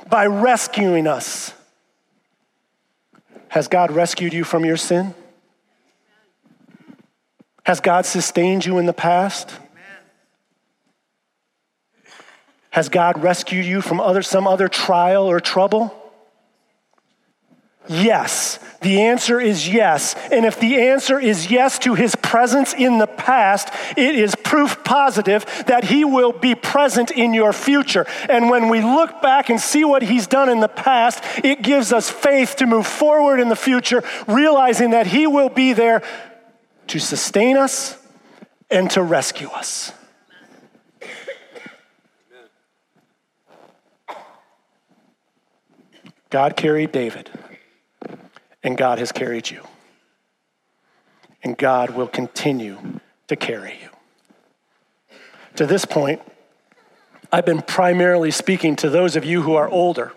by 0.10 0.26
rescuing 0.26 1.08
us. 1.08 1.54
Has 3.50 3.68
God 3.68 3.92
rescued 3.92 4.34
you 4.34 4.44
from 4.44 4.64
your 4.64 4.78
sin? 4.78 5.14
Has 7.64 7.80
God 7.80 8.06
sustained 8.06 8.66
you 8.66 8.80
in 8.80 8.86
the 8.86 8.94
past? 8.94 9.52
Has 12.72 12.90
God 12.90 13.22
rescued 13.22 13.66
you 13.66 13.82
from 13.82 14.00
other, 14.00 14.22
some 14.22 14.48
other 14.48 14.68
trial 14.68 15.26
or 15.26 15.40
trouble? 15.40 15.98
Yes. 17.88 18.60
The 18.82 19.02
answer 19.02 19.40
is 19.40 19.68
yes. 19.68 20.16
And 20.32 20.46
if 20.46 20.60
the 20.60 20.80
answer 20.80 21.20
is 21.20 21.52
yes 21.52 21.78
to 21.80 21.94
his 21.96 22.16
presence 22.16 22.74
in 22.74 23.00
the 23.00 23.08
past, 23.08 23.70
it 23.98 24.16
is 24.16 24.36
proof 24.36 24.84
positive 24.84 25.46
that 25.68 25.84
he 25.84 26.06
will 26.06 26.32
be 26.32 26.56
present 26.56 27.12
in 27.12 27.34
your 27.34 27.54
future. 27.54 28.06
And 28.30 28.50
when 28.50 28.70
we 28.70 28.82
look 28.82 29.22
back 29.22 29.50
and 29.50 29.60
see 29.60 29.84
what 29.84 30.04
he's 30.04 30.28
done 30.28 30.48
in 30.48 30.62
the 30.62 30.68
past, 30.68 31.24
it 31.44 31.62
gives 31.62 31.92
us 31.92 32.10
faith 32.10 32.56
to 32.58 32.66
move 32.66 32.88
forward 32.88 33.40
in 33.40 33.50
the 33.50 33.56
future, 33.56 34.04
realizing 34.28 34.92
that 34.92 35.08
he 35.08 35.28
will 35.28 35.50
be 35.50 35.74
there 35.74 36.02
to 36.92 37.00
sustain 37.00 37.56
us 37.56 37.98
and 38.70 38.92
to 38.92 39.02
rescue 39.02 39.48
us. 39.48 39.94
God 46.30 46.58
carried 46.58 46.92
David, 46.92 47.30
and 48.62 48.78
God 48.78 49.00
has 49.00 49.14
carried 49.14 49.50
you. 49.50 49.64
And 51.44 51.58
God 51.58 51.92
will 51.92 52.08
continue 52.08 53.00
to 53.30 53.38
carry 53.38 53.80
you. 53.82 55.18
To 55.56 55.66
this 55.66 55.86
point, 55.86 56.22
I've 57.32 57.46
been 57.46 57.62
primarily 57.62 58.32
speaking 58.32 58.76
to 58.76 58.90
those 58.90 59.16
of 59.16 59.24
you 59.24 59.44
who 59.44 59.56
are 59.56 59.70
older 59.70 60.12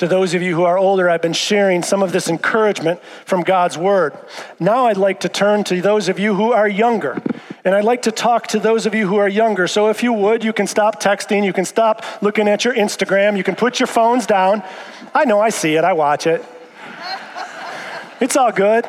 to 0.00 0.08
those 0.08 0.32
of 0.32 0.40
you 0.40 0.54
who 0.54 0.64
are 0.64 0.78
older, 0.78 1.10
I've 1.10 1.20
been 1.20 1.34
sharing 1.34 1.82
some 1.82 2.02
of 2.02 2.10
this 2.10 2.26
encouragement 2.26 3.02
from 3.26 3.42
God's 3.42 3.76
Word. 3.76 4.16
Now 4.58 4.86
I'd 4.86 4.96
like 4.96 5.20
to 5.20 5.28
turn 5.28 5.62
to 5.64 5.82
those 5.82 6.08
of 6.08 6.18
you 6.18 6.34
who 6.34 6.52
are 6.52 6.66
younger. 6.66 7.20
And 7.66 7.74
I'd 7.74 7.84
like 7.84 8.00
to 8.02 8.10
talk 8.10 8.46
to 8.46 8.58
those 8.58 8.86
of 8.86 8.94
you 8.94 9.06
who 9.06 9.16
are 9.16 9.28
younger. 9.28 9.68
So 9.68 9.90
if 9.90 10.02
you 10.02 10.14
would, 10.14 10.42
you 10.42 10.54
can 10.54 10.66
stop 10.66 11.02
texting, 11.02 11.44
you 11.44 11.52
can 11.52 11.66
stop 11.66 12.02
looking 12.22 12.48
at 12.48 12.64
your 12.64 12.74
Instagram, 12.74 13.36
you 13.36 13.44
can 13.44 13.54
put 13.56 13.78
your 13.78 13.88
phones 13.88 14.24
down. 14.24 14.62
I 15.12 15.26
know 15.26 15.38
I 15.38 15.50
see 15.50 15.74
it, 15.74 15.84
I 15.84 15.92
watch 15.92 16.26
it. 16.26 16.42
It's 18.22 18.38
all 18.38 18.52
good. 18.52 18.86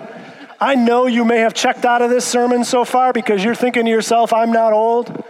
I 0.62 0.76
know 0.76 1.08
you 1.08 1.26
may 1.26 1.40
have 1.40 1.54
checked 1.54 1.84
out 1.84 2.02
of 2.02 2.10
this 2.10 2.24
sermon 2.24 2.64
so 2.64 2.86
far 2.86 3.12
because 3.12 3.44
you're 3.44 3.54
thinking 3.54 3.84
to 3.84 3.92
yourself, 3.92 4.32
I'm 4.32 4.54
not 4.54 4.72
old. 4.72 5.26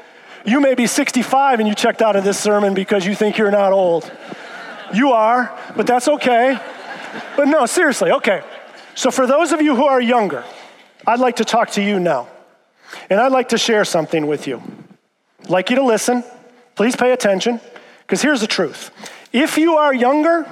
You 0.46 0.62
may 0.62 0.76
be 0.76 0.86
65 0.86 1.60
and 1.60 1.68
you 1.68 1.74
checked 1.74 2.04
out 2.04 2.16
of 2.16 2.24
this 2.24 2.40
sermon 2.40 2.76
because 2.76 3.04
you 3.04 3.16
think 3.16 3.40
you're 3.40 3.50
not 3.50 3.74
old. 3.74 4.12
You 4.94 5.12
are, 5.12 5.58
but 5.76 5.88
that's 5.88 6.08
okay. 6.08 6.60
But 7.36 7.48
no, 7.48 7.66
seriously, 7.66 8.12
okay. 8.12 8.42
So 8.96 9.12
for 9.12 9.26
those 9.26 9.52
of 9.52 9.62
you 9.62 9.76
who 9.76 9.86
are 9.86 10.02
younger, 10.02 10.44
I'd 11.06 11.20
like 11.20 11.38
to 11.38 11.46
talk 11.46 11.72
to 11.72 11.82
you 11.82 12.00
now. 12.00 12.28
And 13.10 13.20
I'd 13.20 13.32
like 13.32 13.50
to 13.50 13.58
share 13.58 13.86
something 13.86 14.28
with 14.28 14.48
you. 14.48 14.62
I'd 15.44 15.50
like 15.50 15.70
you 15.70 15.78
to 15.78 15.84
listen. 15.84 16.24
Please 16.76 16.96
pay 16.96 17.12
attention, 17.12 17.60
because 18.02 18.22
here's 18.22 18.42
the 18.42 18.48
truth. 18.48 18.92
If 19.32 19.58
you 19.58 19.76
are 19.76 19.94
younger, 19.94 20.48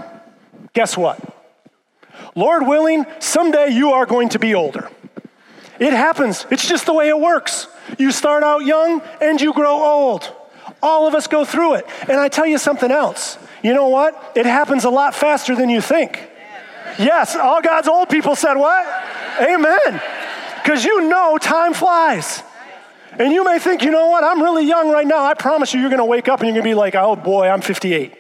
guess 0.74 0.98
what? 0.98 1.20
Lord 2.36 2.68
willing, 2.68 3.06
someday 3.20 3.70
you 3.70 3.92
are 3.92 4.06
going 4.06 4.30
to 4.30 4.40
be 4.40 4.54
older. 4.54 4.90
It 5.80 5.94
happens. 5.94 6.46
It's 6.52 6.68
just 6.68 6.86
the 6.86 6.94
way 6.94 7.10
it 7.10 7.20
works. 7.20 7.68
You 7.98 8.12
start 8.12 8.44
out 8.44 8.66
young 8.66 9.02
and 9.22 9.40
you 9.40 9.54
grow 9.54 9.82
old. 9.82 10.32
All 10.82 11.08
of 11.08 11.16
us 11.16 11.28
go 11.28 11.46
through 11.46 11.76
it. 11.76 11.86
And 12.02 12.20
I 12.20 12.30
tell 12.30 12.46
you 12.46 12.58
something 12.58 12.92
else. 12.92 13.38
You 13.64 13.74
know 13.74 13.88
what? 13.88 14.34
It 14.36 14.46
happens 14.46 14.86
a 14.86 14.90
lot 14.90 15.16
faster 15.16 15.56
than 15.56 15.70
you 15.70 15.82
think. 15.82 16.28
Yes, 16.98 17.36
all 17.36 17.62
God's 17.62 17.88
old 17.88 18.10
people 18.10 18.36
said 18.36 18.56
what? 18.56 18.86
Amen. 19.40 20.02
Because 20.62 20.84
you 20.84 21.08
know 21.08 21.38
time 21.38 21.74
flies. 21.74 22.44
And 23.18 23.34
you 23.34 23.44
may 23.44 23.60
think, 23.60 23.84
you 23.84 23.92
know 23.92 24.08
what? 24.08 24.24
I'm 24.24 24.42
really 24.42 24.66
young 24.66 24.90
right 24.92 25.08
now. 25.08 25.24
I 25.24 25.34
promise 25.34 25.74
you, 25.74 25.80
you're 25.80 25.90
going 25.90 26.00
to 26.00 26.06
wake 26.06 26.28
up 26.28 26.40
and 26.42 26.48
you're 26.48 26.54
going 26.54 26.64
to 26.64 26.70
be 26.70 26.76
like, 26.76 26.96
oh 26.96 27.16
boy, 27.16 27.48
I'm 27.48 27.62
58. 27.62 28.14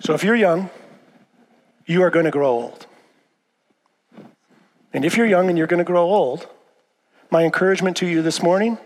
So 0.00 0.14
if 0.14 0.24
you're 0.24 0.34
young, 0.34 0.70
you 1.86 2.02
are 2.02 2.10
going 2.10 2.24
to 2.24 2.30
grow 2.30 2.50
old. 2.50 2.86
And 4.92 5.04
if 5.04 5.16
you're 5.16 5.26
young 5.26 5.48
and 5.48 5.58
you're 5.58 5.66
going 5.66 5.78
to 5.78 5.84
grow 5.84 6.04
old, 6.04 6.48
my 7.30 7.44
encouragement 7.44 7.96
to 7.98 8.06
you 8.06 8.22
this 8.22 8.42
morning 8.42 8.78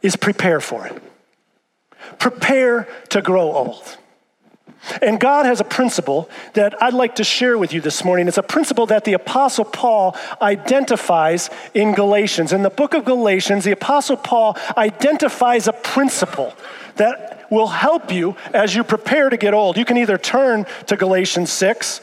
is 0.00 0.16
prepare 0.16 0.60
for 0.60 0.86
it. 0.86 1.02
Prepare 2.18 2.88
to 3.10 3.22
grow 3.22 3.52
old. 3.52 3.98
And 5.02 5.18
God 5.18 5.44
has 5.44 5.60
a 5.60 5.64
principle 5.64 6.30
that 6.54 6.80
I'd 6.82 6.94
like 6.94 7.16
to 7.16 7.24
share 7.24 7.58
with 7.58 7.72
you 7.72 7.80
this 7.80 8.04
morning. 8.04 8.28
It's 8.28 8.38
a 8.38 8.42
principle 8.42 8.86
that 8.86 9.04
the 9.04 9.14
Apostle 9.14 9.64
Paul 9.64 10.16
identifies 10.40 11.50
in 11.74 11.94
Galatians. 11.94 12.52
In 12.52 12.62
the 12.62 12.70
book 12.70 12.94
of 12.94 13.04
Galatians, 13.04 13.64
the 13.64 13.72
Apostle 13.72 14.16
Paul 14.16 14.56
identifies 14.76 15.68
a 15.68 15.72
principle 15.72 16.54
that 16.96 17.46
will 17.50 17.66
help 17.66 18.12
you 18.12 18.36
as 18.54 18.74
you 18.74 18.84
prepare 18.84 19.28
to 19.30 19.36
get 19.36 19.52
old. 19.54 19.76
You 19.76 19.84
can 19.84 19.98
either 19.98 20.18
turn 20.18 20.66
to 20.86 20.96
Galatians 20.96 21.52
6, 21.52 22.00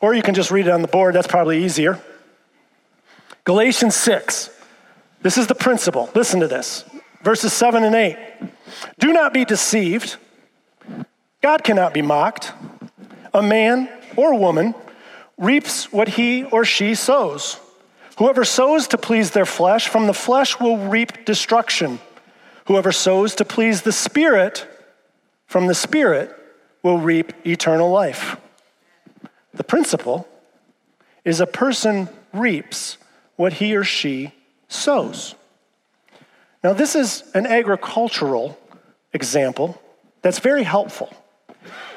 or 0.00 0.14
you 0.14 0.22
can 0.22 0.34
just 0.34 0.50
read 0.50 0.66
it 0.66 0.70
on 0.70 0.82
the 0.82 0.88
board. 0.88 1.14
That's 1.14 1.26
probably 1.26 1.64
easier. 1.64 2.00
Galatians 3.44 3.94
6. 3.94 4.50
This 5.22 5.38
is 5.38 5.46
the 5.46 5.54
principle. 5.54 6.10
Listen 6.14 6.40
to 6.40 6.48
this 6.48 6.84
verses 7.26 7.52
7 7.52 7.82
and 7.82 7.96
8. 7.96 8.16
Do 9.00 9.12
not 9.12 9.34
be 9.34 9.44
deceived. 9.44 10.16
God 11.42 11.64
cannot 11.64 11.92
be 11.92 12.00
mocked. 12.00 12.52
A 13.34 13.42
man 13.42 13.88
or 14.14 14.38
woman 14.38 14.76
reaps 15.36 15.90
what 15.92 16.06
he 16.06 16.44
or 16.44 16.64
she 16.64 16.94
sows. 16.94 17.58
Whoever 18.18 18.44
sows 18.44 18.86
to 18.88 18.96
please 18.96 19.32
their 19.32 19.44
flesh, 19.44 19.88
from 19.88 20.06
the 20.06 20.14
flesh 20.14 20.60
will 20.60 20.78
reap 20.78 21.24
destruction. 21.24 21.98
Whoever 22.66 22.92
sows 22.92 23.34
to 23.34 23.44
please 23.44 23.82
the 23.82 23.90
Spirit, 23.90 24.64
from 25.48 25.66
the 25.66 25.74
Spirit 25.74 26.30
will 26.84 26.98
reap 26.98 27.32
eternal 27.44 27.90
life. 27.90 28.36
The 29.52 29.64
principle 29.64 30.28
is 31.24 31.40
a 31.40 31.46
person 31.46 32.08
reaps 32.32 32.98
what 33.34 33.54
he 33.54 33.74
or 33.74 33.82
she 33.82 34.32
sows. 34.68 35.34
Now, 36.66 36.72
this 36.72 36.96
is 36.96 37.22
an 37.32 37.46
agricultural 37.46 38.58
example 39.12 39.80
that's 40.22 40.40
very 40.40 40.64
helpful. 40.64 41.14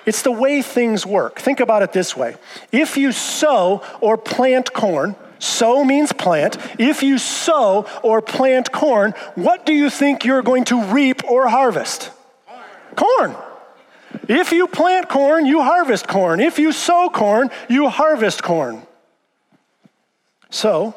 It's 0.05 0.21
the 0.21 0.31
way 0.31 0.61
things 0.61 1.07
work. 1.07 1.39
Think 1.39 1.59
about 1.59 1.81
it 1.81 1.91
this 1.91 2.15
way 2.15 2.35
if 2.71 2.95
you 2.95 3.11
sow 3.11 3.81
or 3.99 4.15
plant 4.15 4.71
corn, 4.71 5.15
sow 5.39 5.83
means 5.83 6.13
plant. 6.13 6.59
If 6.77 7.01
you 7.01 7.17
sow 7.17 7.87
or 8.03 8.21
plant 8.21 8.71
corn, 8.71 9.15
what 9.33 9.65
do 9.65 9.73
you 9.73 9.89
think 9.89 10.23
you're 10.23 10.43
going 10.43 10.65
to 10.65 10.83
reap 10.83 11.23
or 11.23 11.47
harvest? 11.47 12.11
Corn. 12.95 13.35
If 14.27 14.51
you 14.51 14.67
plant 14.67 15.09
corn, 15.09 15.47
you 15.47 15.63
harvest 15.63 16.07
corn. 16.07 16.39
If 16.39 16.59
you 16.59 16.71
sow 16.73 17.09
corn, 17.09 17.49
you 17.69 17.89
harvest 17.89 18.43
corn. 18.43 18.83
So, 20.51 20.93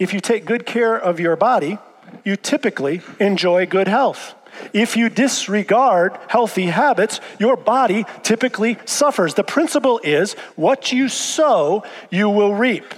if 0.00 0.12
you 0.12 0.18
take 0.18 0.46
good 0.46 0.66
care 0.66 0.98
of 0.98 1.20
your 1.20 1.36
body, 1.36 1.78
you 2.24 2.36
typically 2.36 3.02
enjoy 3.20 3.66
good 3.66 3.88
health. 3.88 4.34
If 4.72 4.96
you 4.96 5.08
disregard 5.08 6.18
healthy 6.28 6.66
habits, 6.66 7.20
your 7.38 7.56
body 7.56 8.06
typically 8.22 8.78
suffers. 8.84 9.34
The 9.34 9.44
principle 9.44 10.00
is 10.02 10.34
what 10.56 10.92
you 10.92 11.08
sow, 11.08 11.84
you 12.10 12.28
will 12.28 12.54
reap. 12.54 12.94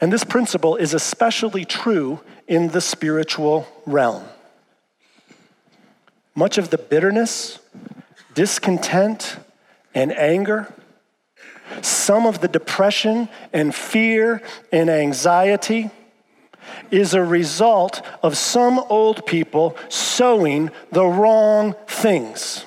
And 0.00 0.12
this 0.12 0.24
principle 0.24 0.76
is 0.76 0.94
especially 0.94 1.64
true 1.64 2.20
in 2.48 2.68
the 2.68 2.80
spiritual 2.80 3.66
realm. 3.86 4.24
Much 6.34 6.58
of 6.58 6.70
the 6.70 6.78
bitterness, 6.78 7.60
discontent, 8.34 9.38
and 9.94 10.12
anger, 10.12 10.74
some 11.80 12.26
of 12.26 12.40
the 12.40 12.48
depression 12.48 13.28
and 13.52 13.74
fear 13.74 14.42
and 14.72 14.90
anxiety, 14.90 15.90
is 16.90 17.14
a 17.14 17.22
result 17.22 18.02
of 18.22 18.36
some 18.36 18.78
old 18.88 19.26
people 19.26 19.76
sowing 19.88 20.70
the 20.92 21.04
wrong 21.04 21.74
things. 21.86 22.64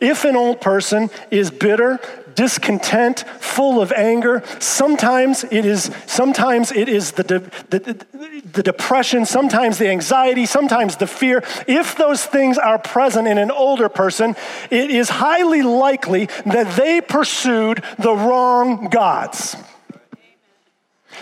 If 0.00 0.24
an 0.24 0.36
old 0.36 0.60
person 0.60 1.10
is 1.30 1.50
bitter, 1.50 1.98
discontent, 2.34 3.20
full 3.40 3.80
of 3.80 3.92
anger. 3.92 4.42
Sometimes 4.58 5.44
it 5.44 5.64
is, 5.64 5.90
sometimes 6.06 6.72
it 6.72 6.88
is 6.88 7.12
the, 7.12 7.24
de, 7.24 7.38
the, 7.70 8.06
the 8.52 8.62
depression, 8.62 9.26
sometimes 9.26 9.78
the 9.78 9.88
anxiety, 9.88 10.46
sometimes 10.46 10.96
the 10.96 11.06
fear. 11.06 11.42
If 11.66 11.96
those 11.96 12.24
things 12.24 12.58
are 12.58 12.78
present 12.78 13.28
in 13.28 13.38
an 13.38 13.50
older 13.50 13.88
person, 13.88 14.36
it 14.70 14.90
is 14.90 15.08
highly 15.08 15.62
likely 15.62 16.26
that 16.46 16.76
they 16.76 17.00
pursued 17.00 17.82
the 17.98 18.14
wrong 18.14 18.88
gods. 18.88 19.56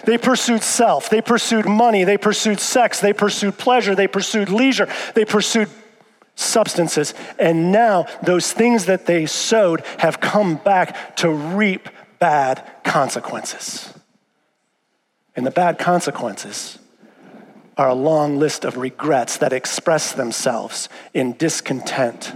They 0.04 0.18
pursued 0.18 0.62
self. 0.62 1.10
They 1.10 1.20
pursued 1.20 1.66
money. 1.66 2.04
They 2.04 2.18
pursued 2.18 2.60
sex. 2.60 3.00
They 3.00 3.12
pursued 3.12 3.58
pleasure. 3.58 3.94
They 3.94 4.08
pursued 4.08 4.48
leisure. 4.48 4.88
They 5.14 5.24
pursued 5.24 5.68
substances. 6.34 7.14
And 7.38 7.70
now 7.72 8.06
those 8.22 8.52
things 8.52 8.86
that 8.86 9.06
they 9.06 9.26
sowed 9.26 9.82
have 9.98 10.20
come 10.20 10.56
back 10.56 11.16
to 11.16 11.30
reap 11.30 11.88
bad 12.18 12.64
consequences. 12.84 13.92
And 15.36 15.46
the 15.46 15.50
bad 15.50 15.78
consequences 15.78 16.78
are 17.76 17.88
a 17.88 17.94
long 17.94 18.38
list 18.38 18.64
of 18.64 18.76
regrets 18.76 19.38
that 19.38 19.52
express 19.52 20.12
themselves 20.12 20.88
in 21.14 21.32
discontent 21.34 22.34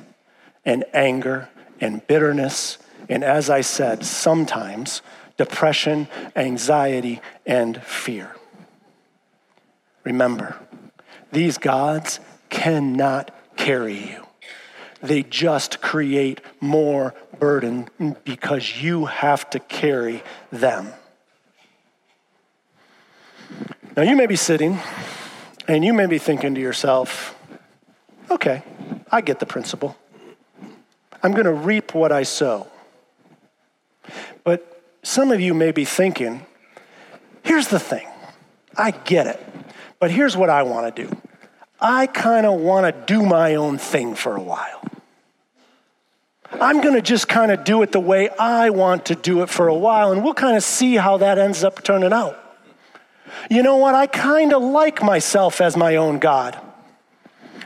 and 0.65 0.85
anger 0.95 1.49
and 1.81 2.07
bitterness. 2.07 2.79
And 3.09 3.23
as 3.23 3.51
I 3.51 3.61
said, 3.61 4.07
sometimes 4.07 5.03
depression, 5.37 6.09
anxiety, 6.37 7.21
and 7.47 7.83
fear. 7.83 8.35
Remember, 10.05 10.57
these 11.33 11.59
gods 11.59 12.21
cannot 12.51 13.31
carry 13.57 13.97
you. 13.97 14.27
They 15.01 15.23
just 15.23 15.81
create 15.81 16.41
more 16.61 17.15
burden 17.39 17.89
because 18.25 18.83
you 18.83 19.07
have 19.07 19.51
to 19.51 19.59
carry 19.59 20.23
them. 20.51 20.93
Now, 23.97 24.03
you 24.03 24.17
may 24.17 24.27
be 24.27 24.37
sitting 24.37 24.81
and 25.69 25.85
you 25.85 25.93
may 25.93 26.07
be 26.07 26.19
thinking 26.19 26.55
to 26.55 26.61
yourself, 26.61 27.37
okay, 28.31 28.63
I 29.11 29.21
get 29.21 29.41
the 29.41 29.47
principle. 29.47 29.97
I'm 31.23 31.33
going 31.33 31.45
to 31.45 31.53
reap 31.53 31.95
what 31.95 32.13
I 32.13 32.23
sow. 32.23 32.67
But 34.43 34.74
some 35.05 35.31
of 35.31 35.41
you 35.41 35.55
may 35.55 35.71
be 35.71 35.85
thinking, 35.85 36.45
here's 37.43 37.69
the 37.69 37.79
thing 37.79 38.09
I 38.77 38.91
get 38.91 39.27
it, 39.27 39.47
but 40.01 40.11
here's 40.11 40.37
what 40.37 40.51
I 40.51 40.65
want 40.65 40.97
to 40.97 41.07
do 41.07 41.17
I 41.81 42.07
kind 42.07 42.47
of 42.47 42.59
want 42.61 42.87
to 42.87 43.15
do 43.15 43.25
my 43.25 43.55
own 43.55 43.79
thing 43.79 44.15
for 44.15 44.35
a 44.35 44.43
while. 44.43 44.83
I'm 46.61 46.81
going 46.81 46.95
to 46.95 47.03
just 47.03 47.29
kind 47.29 47.51
of 47.51 47.65
do 47.65 47.83
it 47.83 47.93
the 47.93 48.01
way 48.01 48.29
I 48.31 48.71
want 48.71 49.07
to 49.07 49.15
do 49.15 49.43
it 49.43 49.51
for 49.51 49.69
a 49.69 49.75
while, 49.75 50.13
and 50.13 50.25
we'll 50.25 50.35
kind 50.35 50.57
of 50.57 50.63
see 50.63 50.95
how 50.95 51.19
that 51.19 51.39
ends 51.39 51.63
up 51.63 51.83
turning 51.83 52.13
out. 52.13 52.41
You 53.51 53.63
know 53.63 53.77
what? 53.77 53.95
I 53.95 54.07
kind 54.07 54.53
of 54.55 54.63
like 54.63 55.03
myself 55.03 55.61
as 55.61 55.77
my 55.77 55.97
own 55.97 56.19
God. 56.19 56.59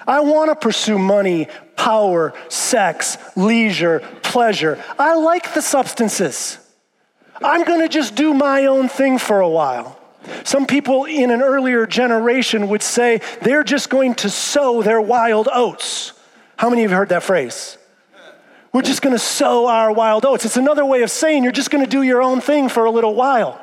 I 0.07 0.21
want 0.21 0.51
to 0.51 0.57
pursue 0.57 0.99
money, 0.99 1.49
power, 1.77 2.33
sex, 2.49 3.19
leisure, 3.37 4.01
pleasure. 4.23 4.83
I 4.99 5.15
like 5.15 5.53
the 5.53 5.61
substances. 5.61 6.59
I'm 7.43 7.65
going 7.65 7.81
to 7.81 7.89
just 7.89 8.15
do 8.15 8.35
my 8.35 8.67
own 8.67 8.89
thing 8.89 9.19
for 9.19 9.41
a 9.41 9.49
while. 9.49 9.99
Some 10.45 10.67
people 10.67 11.05
in 11.05 11.31
an 11.31 11.43
earlier 11.43 11.87
generation 11.87 12.69
would 12.69 12.83
say 12.83 13.21
they're 13.43 13.65
just 13.65 13.91
going 13.91 14.15
to 14.17 14.31
sow 14.31 14.83
their 14.83 15.01
wild 15.01 15.49
oats. 15.53 16.13
How 16.57 16.69
many 16.69 16.85
of 16.85 16.91
you 16.91 16.97
heard 16.97 17.11
that 17.11 17.23
phrase? 17.23 17.79
We're 18.73 18.83
just 18.83 19.01
going 19.01 19.15
to 19.15 19.19
sow 19.19 19.67
our 19.67 19.93
wild 19.93 20.27
oats. 20.27 20.45
It's 20.45 20.57
another 20.57 20.85
way 20.85 21.03
of 21.03 21.11
saying 21.11 21.43
you're 21.43 21.53
just 21.53 21.71
going 21.71 21.85
to 21.85 21.91
do 21.91 22.03
your 22.03 22.23
own 22.23 22.41
thing 22.41 22.69
for 22.69 22.85
a 22.85 22.91
little 22.91 23.15
while. 23.15 23.61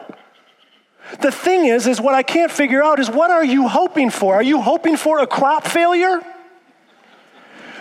The 1.22 1.32
thing 1.32 1.66
is 1.66 1.86
is 1.86 2.02
what 2.02 2.16
I 2.16 2.24
can't 2.24 2.52
figure 2.52 2.84
out 2.84 3.00
is 3.00 3.10
what 3.10 3.30
are 3.30 3.46
you 3.46 3.68
hoping 3.68 4.10
for? 4.10 4.36
Are 4.36 4.44
you 4.44 4.62
hoping 4.62 4.98
for 4.98 5.20
a 5.20 5.28
crop 5.28 5.68
failure? 5.68 6.22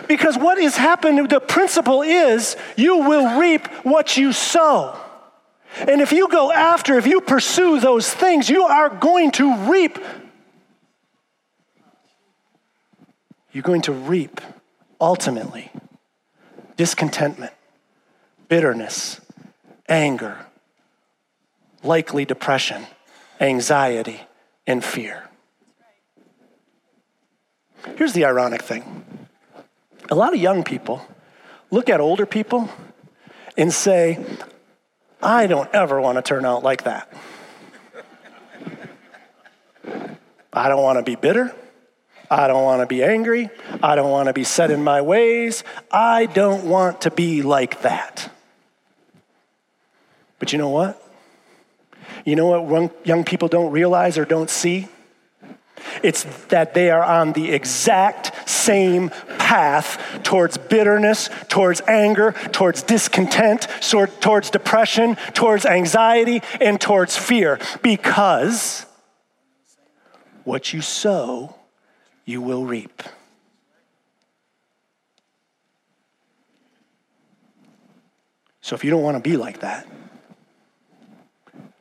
Because 0.07 0.37
what 0.37 0.61
has 0.61 0.77
happened 0.77 1.29
the 1.29 1.39
principle 1.39 2.03
is 2.03 2.55
you 2.75 2.97
will 2.97 3.39
reap 3.39 3.67
what 3.83 4.17
you 4.17 4.31
sow. 4.31 4.99
And 5.77 6.01
if 6.01 6.11
you 6.11 6.29
go 6.29 6.51
after, 6.51 6.97
if 6.97 7.05
you 7.05 7.21
pursue 7.21 7.79
those 7.79 8.11
things, 8.11 8.49
you 8.49 8.63
are 8.63 8.89
going 8.89 9.31
to 9.31 9.69
reap. 9.69 9.99
You're 13.51 13.63
going 13.63 13.81
to 13.83 13.93
reap 13.93 14.41
ultimately 14.99 15.71
discontentment, 16.77 17.53
bitterness, 18.47 19.21
anger, 19.87 20.37
likely 21.83 22.25
depression, 22.25 22.85
anxiety, 23.39 24.21
and 24.67 24.83
fear. 24.83 25.29
Here's 27.97 28.13
the 28.13 28.25
ironic 28.25 28.61
thing 28.61 29.03
a 30.09 30.15
lot 30.15 30.33
of 30.33 30.39
young 30.39 30.63
people 30.63 31.05
look 31.71 31.89
at 31.89 31.99
older 31.99 32.25
people 32.25 32.69
and 33.57 33.71
say, 33.73 34.23
I 35.25 35.47
don't 35.47 35.73
ever 35.73 35.99
want 35.99 36.19
to 36.19 36.21
turn 36.21 36.45
out 36.45 36.63
like 36.63 36.83
that. 36.83 37.11
I 40.53 40.69
don't 40.69 40.83
want 40.83 40.99
to 40.99 41.03
be 41.03 41.15
bitter. 41.15 41.53
I 42.29 42.47
don't 42.47 42.63
want 42.63 42.81
to 42.81 42.85
be 42.85 43.03
angry. 43.03 43.49
I 43.81 43.95
don't 43.95 44.11
want 44.11 44.27
to 44.27 44.33
be 44.33 44.43
set 44.43 44.69
in 44.69 44.83
my 44.83 45.01
ways. 45.01 45.63
I 45.91 46.27
don't 46.27 46.65
want 46.65 47.01
to 47.01 47.11
be 47.11 47.41
like 47.41 47.81
that. 47.81 48.31
But 50.37 50.53
you 50.53 50.59
know 50.59 50.69
what? 50.69 51.01
You 52.23 52.35
know 52.35 52.61
what 52.61 53.07
young 53.07 53.23
people 53.23 53.47
don't 53.47 53.71
realize 53.71 54.19
or 54.19 54.25
don't 54.25 54.49
see? 54.49 54.87
It's 56.03 56.23
that 56.47 56.73
they 56.73 56.89
are 56.89 57.03
on 57.03 57.33
the 57.33 57.51
exact 57.51 58.49
same 58.49 59.09
path 59.37 59.99
towards 60.23 60.57
bitterness, 60.57 61.29
towards 61.47 61.81
anger, 61.87 62.33
towards 62.51 62.83
discontent, 62.83 63.67
towards 64.21 64.49
depression, 64.49 65.15
towards 65.33 65.65
anxiety, 65.65 66.41
and 66.59 66.79
towards 66.79 67.17
fear. 67.17 67.59
Because 67.81 68.85
what 70.43 70.73
you 70.73 70.81
sow, 70.81 71.55
you 72.25 72.41
will 72.41 72.65
reap. 72.65 73.03
So 78.61 78.75
if 78.75 78.83
you 78.83 78.89
don't 78.89 79.03
want 79.03 79.15
to 79.15 79.29
be 79.29 79.37
like 79.37 79.59
that, 79.59 79.87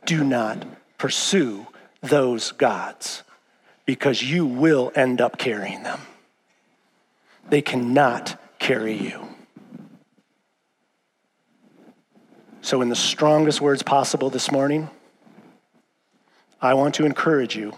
do 0.04 0.22
not 0.22 0.66
pursue 0.98 1.66
those 2.02 2.52
gods 2.52 3.23
because 3.86 4.22
you 4.22 4.46
will 4.46 4.92
end 4.94 5.20
up 5.20 5.38
carrying 5.38 5.82
them. 5.82 6.00
They 7.48 7.62
cannot 7.62 8.40
carry 8.58 8.96
you. 8.96 9.28
So, 12.62 12.80
in 12.80 12.88
the 12.88 12.96
strongest 12.96 13.60
words 13.60 13.82
possible 13.82 14.30
this 14.30 14.50
morning, 14.50 14.88
I 16.62 16.72
want 16.72 16.94
to 16.94 17.04
encourage 17.04 17.54
you 17.54 17.74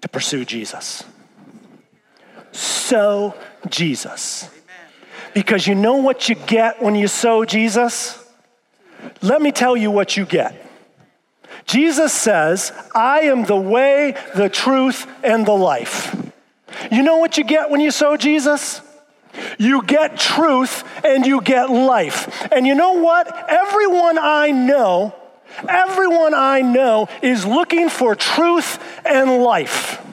to 0.00 0.08
pursue 0.08 0.44
Jesus. 0.44 1.02
Sow 2.52 3.34
Jesus. 3.68 4.48
Because 5.34 5.66
you 5.66 5.74
know 5.74 5.96
what 5.96 6.28
you 6.28 6.36
get 6.36 6.80
when 6.80 6.94
you 6.94 7.08
sow 7.08 7.44
Jesus? 7.44 8.16
Let 9.22 9.42
me 9.42 9.50
tell 9.50 9.76
you 9.76 9.90
what 9.90 10.16
you 10.16 10.24
get. 10.24 10.69
Jesus 11.70 12.12
says, 12.12 12.72
I 12.96 13.20
am 13.20 13.44
the 13.44 13.56
way, 13.56 14.16
the 14.34 14.48
truth, 14.48 15.06
and 15.22 15.46
the 15.46 15.52
life. 15.52 16.16
You 16.90 17.04
know 17.04 17.18
what 17.18 17.38
you 17.38 17.44
get 17.44 17.70
when 17.70 17.80
you 17.80 17.92
sow 17.92 18.16
Jesus? 18.16 18.80
You 19.56 19.84
get 19.84 20.18
truth 20.18 20.82
and 21.04 21.24
you 21.24 21.40
get 21.40 21.70
life. 21.70 22.48
And 22.50 22.66
you 22.66 22.74
know 22.74 22.94
what? 22.94 23.48
Everyone 23.48 24.18
I 24.18 24.50
know, 24.50 25.14
everyone 25.68 26.34
I 26.34 26.62
know 26.62 27.08
is 27.22 27.46
looking 27.46 27.88
for 27.88 28.16
truth 28.16 28.82
and 29.06 29.40
life. 29.40 30.04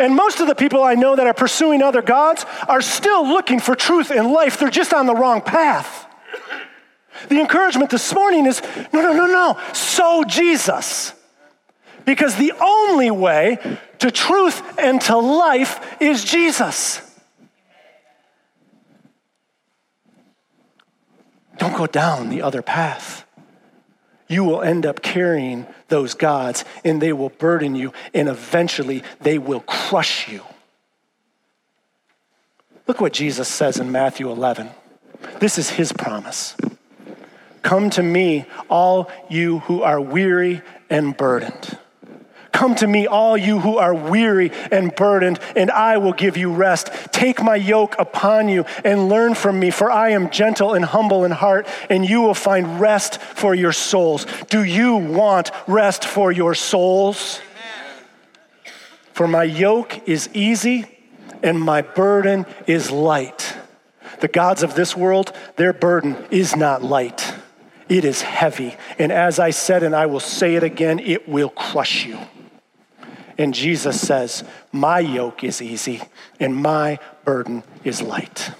And 0.00 0.16
most 0.16 0.40
of 0.40 0.46
the 0.46 0.54
people 0.54 0.82
I 0.82 0.94
know 0.94 1.14
that 1.14 1.26
are 1.26 1.34
pursuing 1.34 1.82
other 1.82 2.00
gods 2.00 2.46
are 2.66 2.80
still 2.80 3.28
looking 3.28 3.60
for 3.60 3.74
truth 3.74 4.10
and 4.10 4.28
life. 4.32 4.58
They're 4.58 4.70
just 4.70 4.94
on 4.94 5.04
the 5.04 5.14
wrong 5.14 5.42
path. 5.42 6.05
The 7.28 7.40
encouragement 7.40 7.90
this 7.90 8.14
morning 8.14 8.46
is 8.46 8.62
no, 8.92 9.02
no, 9.02 9.12
no, 9.12 9.26
no. 9.26 9.60
Sow 9.72 10.24
Jesus. 10.24 11.12
Because 12.04 12.36
the 12.36 12.52
only 12.60 13.10
way 13.10 13.58
to 13.98 14.10
truth 14.10 14.62
and 14.78 15.00
to 15.02 15.16
life 15.16 16.00
is 16.00 16.24
Jesus. 16.24 17.02
Don't 21.58 21.76
go 21.76 21.86
down 21.86 22.28
the 22.28 22.42
other 22.42 22.62
path. 22.62 23.24
You 24.28 24.44
will 24.44 24.62
end 24.62 24.84
up 24.86 25.02
carrying 25.02 25.66
those 25.88 26.14
gods 26.14 26.64
and 26.84 27.00
they 27.00 27.12
will 27.12 27.30
burden 27.30 27.74
you 27.74 27.92
and 28.12 28.28
eventually 28.28 29.02
they 29.20 29.38
will 29.38 29.60
crush 29.60 30.28
you. 30.28 30.42
Look 32.86 33.00
what 33.00 33.12
Jesus 33.12 33.48
says 33.48 33.78
in 33.78 33.90
Matthew 33.90 34.30
11. 34.30 34.70
This 35.40 35.58
is 35.58 35.70
his 35.70 35.92
promise. 35.92 36.56
Come 37.66 37.90
to 37.90 38.02
me, 38.04 38.44
all 38.70 39.10
you 39.28 39.58
who 39.58 39.82
are 39.82 40.00
weary 40.00 40.62
and 40.88 41.16
burdened. 41.16 41.76
Come 42.52 42.76
to 42.76 42.86
me, 42.86 43.08
all 43.08 43.36
you 43.36 43.58
who 43.58 43.78
are 43.78 43.92
weary 43.92 44.52
and 44.70 44.94
burdened, 44.94 45.40
and 45.56 45.72
I 45.72 45.96
will 45.96 46.12
give 46.12 46.36
you 46.36 46.52
rest. 46.52 46.92
Take 47.10 47.42
my 47.42 47.56
yoke 47.56 47.96
upon 47.98 48.48
you 48.48 48.66
and 48.84 49.08
learn 49.08 49.34
from 49.34 49.58
me, 49.58 49.72
for 49.72 49.90
I 49.90 50.10
am 50.10 50.30
gentle 50.30 50.74
and 50.74 50.84
humble 50.84 51.24
in 51.24 51.32
heart, 51.32 51.66
and 51.90 52.08
you 52.08 52.20
will 52.20 52.34
find 52.34 52.80
rest 52.80 53.20
for 53.20 53.52
your 53.52 53.72
souls. 53.72 54.28
Do 54.48 54.62
you 54.62 54.94
want 54.94 55.50
rest 55.66 56.04
for 56.04 56.30
your 56.30 56.54
souls? 56.54 57.40
For 59.12 59.26
my 59.26 59.42
yoke 59.42 60.06
is 60.08 60.30
easy 60.32 60.84
and 61.42 61.60
my 61.60 61.82
burden 61.82 62.46
is 62.68 62.92
light. 62.92 63.56
The 64.20 64.28
gods 64.28 64.62
of 64.62 64.76
this 64.76 64.96
world, 64.96 65.32
their 65.56 65.72
burden 65.72 66.16
is 66.30 66.54
not 66.54 66.84
light. 66.84 67.32
It 67.88 68.04
is 68.04 68.22
heavy. 68.22 68.76
And 68.98 69.12
as 69.12 69.38
I 69.38 69.50
said, 69.50 69.82
and 69.82 69.94
I 69.94 70.06
will 70.06 70.20
say 70.20 70.56
it 70.56 70.62
again, 70.62 70.98
it 70.98 71.28
will 71.28 71.50
crush 71.50 72.04
you. 72.04 72.18
And 73.38 73.54
Jesus 73.54 74.00
says, 74.00 74.44
My 74.72 74.98
yoke 74.98 75.44
is 75.44 75.60
easy 75.60 76.02
and 76.40 76.56
my 76.56 76.98
burden 77.24 77.62
is 77.84 78.02
light. 78.02 78.50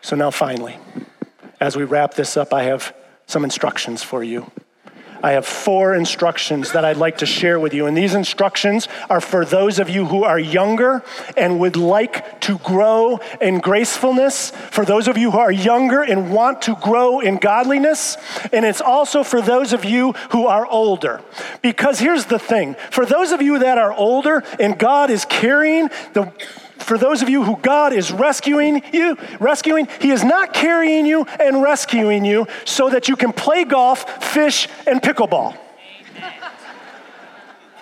So 0.00 0.16
now, 0.16 0.30
finally, 0.30 0.78
as 1.60 1.76
we 1.76 1.84
wrap 1.84 2.14
this 2.14 2.36
up, 2.36 2.52
I 2.52 2.64
have 2.64 2.94
some 3.26 3.44
instructions 3.44 4.02
for 4.02 4.22
you. 4.24 4.50
I 5.22 5.32
have 5.32 5.46
four 5.46 5.94
instructions 5.94 6.72
that 6.72 6.84
I'd 6.84 6.96
like 6.96 7.18
to 7.18 7.26
share 7.26 7.60
with 7.60 7.74
you. 7.74 7.86
And 7.86 7.96
these 7.96 8.14
instructions 8.14 8.88
are 9.08 9.20
for 9.20 9.44
those 9.44 9.78
of 9.78 9.88
you 9.88 10.06
who 10.06 10.24
are 10.24 10.38
younger 10.38 11.02
and 11.36 11.60
would 11.60 11.76
like 11.76 12.40
to 12.42 12.58
grow 12.58 13.20
in 13.40 13.60
gracefulness, 13.60 14.50
for 14.50 14.84
those 14.84 15.08
of 15.08 15.16
you 15.16 15.30
who 15.30 15.38
are 15.38 15.52
younger 15.52 16.02
and 16.02 16.32
want 16.32 16.62
to 16.62 16.74
grow 16.76 17.20
in 17.20 17.36
godliness. 17.36 18.16
And 18.52 18.64
it's 18.64 18.80
also 18.80 19.22
for 19.22 19.40
those 19.40 19.72
of 19.72 19.84
you 19.84 20.12
who 20.30 20.46
are 20.46 20.66
older. 20.66 21.20
Because 21.62 21.98
here's 21.98 22.26
the 22.26 22.38
thing 22.38 22.74
for 22.90 23.06
those 23.06 23.32
of 23.32 23.42
you 23.42 23.60
that 23.60 23.78
are 23.78 23.92
older 23.92 24.42
and 24.58 24.78
God 24.78 25.10
is 25.10 25.24
carrying 25.24 25.88
the 26.12 26.32
for 26.82 26.98
those 26.98 27.22
of 27.22 27.28
you 27.28 27.44
who 27.44 27.56
God 27.56 27.92
is 27.92 28.12
rescuing 28.12 28.82
you, 28.92 29.16
rescuing, 29.40 29.88
He 30.00 30.10
is 30.10 30.24
not 30.24 30.52
carrying 30.52 31.06
you 31.06 31.24
and 31.40 31.62
rescuing 31.62 32.24
you 32.24 32.46
so 32.64 32.90
that 32.90 33.08
you 33.08 33.16
can 33.16 33.32
play 33.32 33.64
golf, 33.64 34.24
fish, 34.24 34.68
and 34.86 35.00
pickleball. 35.00 35.56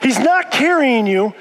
He's 0.02 0.18
not 0.18 0.50
carrying 0.50 1.06
you 1.06 1.34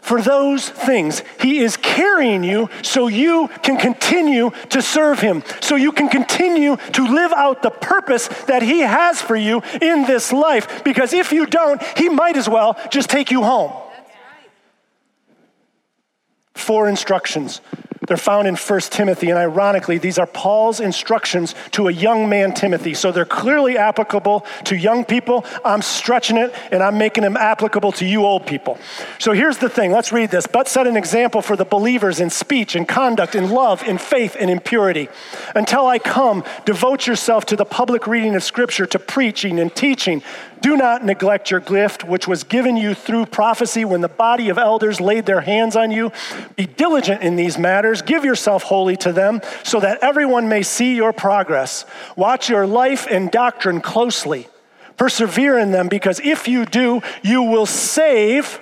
for 0.00 0.22
those 0.22 0.68
things. 0.68 1.22
He 1.40 1.58
is 1.58 1.76
carrying 1.76 2.44
you 2.44 2.70
so 2.82 3.08
you 3.08 3.48
can 3.62 3.76
continue 3.78 4.50
to 4.70 4.80
serve 4.80 5.20
Him, 5.20 5.42
so 5.60 5.76
you 5.76 5.92
can 5.92 6.08
continue 6.08 6.76
to 6.76 7.06
live 7.06 7.32
out 7.32 7.62
the 7.62 7.70
purpose 7.70 8.28
that 8.46 8.62
He 8.62 8.80
has 8.80 9.20
for 9.20 9.36
you 9.36 9.62
in 9.80 10.04
this 10.04 10.32
life. 10.32 10.82
Because 10.84 11.12
if 11.12 11.32
you 11.32 11.46
don't, 11.46 11.82
He 11.96 12.08
might 12.08 12.36
as 12.36 12.48
well 12.48 12.78
just 12.90 13.10
take 13.10 13.30
you 13.30 13.42
home 13.42 13.87
four 16.58 16.88
instructions. 16.88 17.60
They're 18.08 18.16
found 18.16 18.48
in 18.48 18.56
1 18.56 18.80
Timothy, 18.80 19.28
and 19.28 19.38
ironically, 19.38 19.98
these 19.98 20.18
are 20.18 20.26
Paul's 20.26 20.80
instructions 20.80 21.54
to 21.72 21.88
a 21.88 21.92
young 21.92 22.28
man, 22.30 22.54
Timothy. 22.54 22.94
So 22.94 23.12
they're 23.12 23.26
clearly 23.26 23.76
applicable 23.76 24.46
to 24.64 24.76
young 24.76 25.04
people. 25.04 25.44
I'm 25.62 25.82
stretching 25.82 26.38
it, 26.38 26.54
and 26.72 26.82
I'm 26.82 26.96
making 26.96 27.22
them 27.24 27.36
applicable 27.36 27.92
to 27.92 28.06
you 28.06 28.24
old 28.24 28.46
people. 28.46 28.78
So 29.18 29.32
here's 29.32 29.58
the 29.58 29.68
thing 29.68 29.92
let's 29.92 30.10
read 30.10 30.30
this. 30.30 30.46
But 30.46 30.68
set 30.68 30.86
an 30.86 30.96
example 30.96 31.42
for 31.42 31.54
the 31.54 31.66
believers 31.66 32.18
in 32.18 32.30
speech, 32.30 32.74
in 32.74 32.86
conduct, 32.86 33.34
in 33.34 33.50
love, 33.50 33.82
in 33.82 33.98
faith, 33.98 34.36
and 34.40 34.50
in 34.50 34.60
purity. 34.60 35.10
Until 35.54 35.86
I 35.86 35.98
come, 35.98 36.44
devote 36.64 37.06
yourself 37.06 37.44
to 37.46 37.56
the 37.56 37.66
public 37.66 38.06
reading 38.06 38.34
of 38.34 38.42
Scripture, 38.42 38.86
to 38.86 38.98
preaching 38.98 39.60
and 39.60 39.74
teaching. 39.74 40.22
Do 40.60 40.76
not 40.76 41.04
neglect 41.04 41.50
your 41.50 41.60
gift, 41.60 42.04
which 42.04 42.26
was 42.26 42.44
given 42.44 42.76
you 42.76 42.94
through 42.94 43.26
prophecy 43.26 43.84
when 43.84 44.00
the 44.00 44.08
body 44.08 44.48
of 44.48 44.58
elders 44.58 45.00
laid 45.00 45.26
their 45.26 45.40
hands 45.40 45.76
on 45.76 45.90
you. 45.90 46.12
Be 46.56 46.66
diligent 46.66 47.22
in 47.22 47.36
these 47.36 47.58
matters. 47.58 48.02
Give 48.02 48.24
yourself 48.24 48.62
wholly 48.64 48.96
to 48.98 49.12
them, 49.12 49.40
so 49.62 49.80
that 49.80 50.02
everyone 50.02 50.48
may 50.48 50.62
see 50.62 50.96
your 50.96 51.12
progress. 51.12 51.84
Watch 52.16 52.48
your 52.48 52.66
life 52.66 53.06
and 53.08 53.30
doctrine 53.30 53.80
closely. 53.80 54.48
Persevere 54.96 55.58
in 55.58 55.70
them, 55.70 55.88
because 55.88 56.20
if 56.20 56.48
you 56.48 56.64
do, 56.64 57.02
you 57.22 57.42
will 57.42 57.66
save 57.66 58.60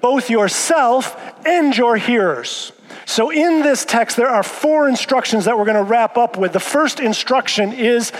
both 0.00 0.30
yourself 0.30 1.16
and 1.44 1.76
your 1.76 1.96
hearers. 1.96 2.72
So, 3.04 3.30
in 3.30 3.62
this 3.62 3.84
text, 3.84 4.16
there 4.16 4.28
are 4.28 4.42
four 4.42 4.88
instructions 4.88 5.44
that 5.46 5.58
we're 5.58 5.64
going 5.64 5.76
to 5.76 5.82
wrap 5.82 6.16
up 6.16 6.36
with. 6.36 6.52
The 6.52 6.60
first 6.60 7.00
instruction 7.00 7.72
is 7.72 8.12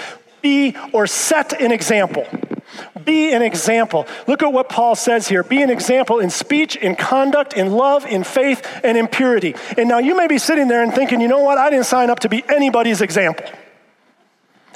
be 0.43 0.77
or 0.93 1.07
set 1.07 1.61
an 1.61 1.73
example. 1.73 2.27
Be 3.05 3.33
an 3.33 3.43
example. 3.43 4.07
Look 4.27 4.43
at 4.43 4.53
what 4.53 4.69
Paul 4.69 4.95
says 4.95 5.29
here. 5.29 5.43
Be 5.43 5.63
an 5.63 5.71
example 5.71 6.21
in 6.21 6.31
speech, 6.31 6.77
in 6.77 6.97
conduct, 6.97 7.55
in 7.55 7.73
love, 7.73 8.07
in 8.07 8.25
faith, 8.25 8.67
and 8.83 8.97
in 8.97 9.09
purity. 9.09 9.55
And 9.77 9.89
now 9.89 9.99
you 9.99 10.17
may 10.17 10.27
be 10.27 10.39
sitting 10.39 10.69
there 10.69 10.83
and 10.83 10.93
thinking, 10.93 11.21
you 11.21 11.29
know 11.29 11.41
what? 11.41 11.59
I 11.59 11.71
didn't 11.71 11.87
sign 11.87 12.11
up 12.11 12.21
to 12.21 12.29
be 12.29 12.45
anybody's 12.49 13.01
example. 13.01 13.47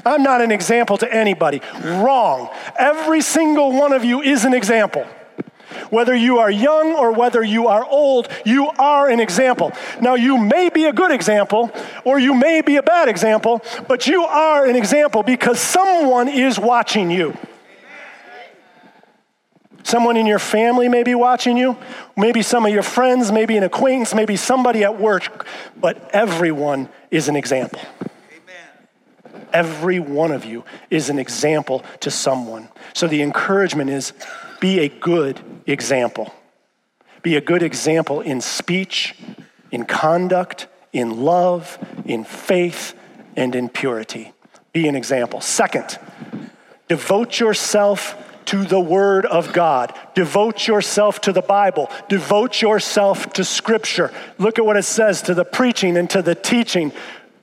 I'm 0.04 0.22
not 0.22 0.40
an 0.40 0.50
example 0.50 0.98
to 0.98 1.12
anybody. 1.12 1.62
Wrong. 1.84 2.50
Every 2.78 3.20
single 3.20 3.72
one 3.72 3.92
of 3.92 4.04
you 4.04 4.20
is 4.20 4.44
an 4.44 4.54
example. 4.54 5.06
Whether 5.90 6.14
you 6.14 6.38
are 6.38 6.50
young 6.50 6.94
or 6.94 7.12
whether 7.12 7.42
you 7.42 7.68
are 7.68 7.84
old, 7.84 8.28
you 8.44 8.68
are 8.78 9.08
an 9.08 9.20
example. 9.20 9.72
Now, 10.00 10.14
you 10.14 10.38
may 10.38 10.68
be 10.68 10.84
a 10.86 10.92
good 10.92 11.12
example 11.12 11.70
or 12.04 12.18
you 12.18 12.34
may 12.34 12.62
be 12.62 12.76
a 12.76 12.82
bad 12.82 13.08
example, 13.08 13.62
but 13.88 14.06
you 14.06 14.24
are 14.24 14.66
an 14.66 14.76
example 14.76 15.22
because 15.22 15.60
someone 15.60 16.28
is 16.28 16.58
watching 16.58 17.10
you. 17.10 17.36
Someone 19.92 20.16
in 20.16 20.24
your 20.24 20.38
family 20.38 20.88
may 20.88 21.02
be 21.02 21.14
watching 21.14 21.58
you, 21.58 21.76
maybe 22.16 22.40
some 22.40 22.64
of 22.64 22.72
your 22.72 22.82
friends, 22.82 23.30
maybe 23.30 23.58
an 23.58 23.62
acquaintance, 23.62 24.14
maybe 24.14 24.36
somebody 24.36 24.84
at 24.84 24.98
work, 24.98 25.46
but 25.78 26.10
everyone 26.14 26.88
is 27.10 27.28
an 27.28 27.36
example. 27.36 27.78
Amen. 28.00 29.46
Every 29.52 30.00
one 30.00 30.32
of 30.32 30.46
you 30.46 30.64
is 30.88 31.10
an 31.10 31.18
example 31.18 31.84
to 32.00 32.10
someone. 32.10 32.70
So 32.94 33.06
the 33.06 33.20
encouragement 33.20 33.90
is 33.90 34.14
be 34.60 34.78
a 34.78 34.88
good 34.88 35.38
example. 35.66 36.32
Be 37.20 37.36
a 37.36 37.42
good 37.42 37.62
example 37.62 38.22
in 38.22 38.40
speech, 38.40 39.14
in 39.70 39.84
conduct, 39.84 40.68
in 40.94 41.20
love, 41.22 41.76
in 42.06 42.24
faith, 42.24 42.94
and 43.36 43.54
in 43.54 43.68
purity. 43.68 44.32
Be 44.72 44.88
an 44.88 44.96
example. 44.96 45.42
Second, 45.42 45.98
devote 46.88 47.38
yourself 47.38 48.16
to 48.46 48.64
the 48.64 48.80
Word 48.80 49.26
of 49.26 49.52
God. 49.52 49.94
Devote 50.14 50.66
yourself 50.66 51.20
to 51.22 51.32
the 51.32 51.42
Bible. 51.42 51.90
Devote 52.08 52.60
yourself 52.60 53.32
to 53.34 53.44
Scripture. 53.44 54.12
Look 54.38 54.58
at 54.58 54.66
what 54.66 54.76
it 54.76 54.84
says 54.84 55.22
to 55.22 55.34
the 55.34 55.44
preaching 55.44 55.96
and 55.96 56.08
to 56.10 56.22
the 56.22 56.34
teaching. 56.34 56.92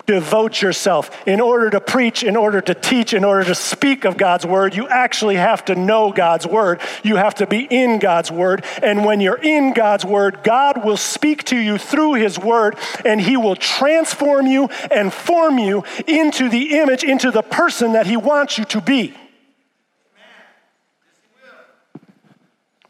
Devote 0.10 0.60
yourself. 0.60 1.12
In 1.28 1.40
order 1.40 1.70
to 1.70 1.80
preach, 1.80 2.24
in 2.24 2.36
order 2.36 2.62
to 2.62 2.74
teach, 2.74 3.14
in 3.14 3.24
order 3.24 3.44
to 3.44 3.54
speak 3.54 4.06
of 4.06 4.18
God's 4.18 4.44
Word, 4.44 4.76
you 4.76 4.88
actually 4.88 5.36
have 5.36 5.64
to 5.66 5.76
know 5.76 6.12
God's 6.12 6.48
Word. 6.48 6.82
You 7.04 7.18
have 7.18 7.36
to 7.36 7.46
be 7.46 7.60
in 7.60 8.00
God's 8.00 8.32
Word. 8.32 8.66
And 8.82 9.06
when 9.06 9.22
you're 9.22 9.38
in 9.40 9.72
God's 9.74 10.04
Word, 10.04 10.40
God 10.44 10.84
will 10.84 10.98
speak 10.98 11.44
to 11.46 11.56
you 11.56 11.78
through 11.78 12.14
His 12.14 12.40
Word, 12.40 12.76
and 13.06 13.22
He 13.22 13.38
will 13.38 13.56
transform 13.56 14.48
you 14.48 14.70
and 14.90 15.14
form 15.14 15.60
you 15.60 15.84
into 16.08 16.50
the 16.50 16.80
image, 16.80 17.04
into 17.04 17.30
the 17.30 17.44
person 17.44 17.94
that 17.94 18.08
He 18.08 18.18
wants 18.18 18.58
you 18.58 18.66
to 18.66 18.82
be. 18.82 19.14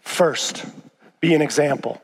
First, 0.09 0.65
be 1.21 1.33
an 1.33 1.41
example. 1.41 2.01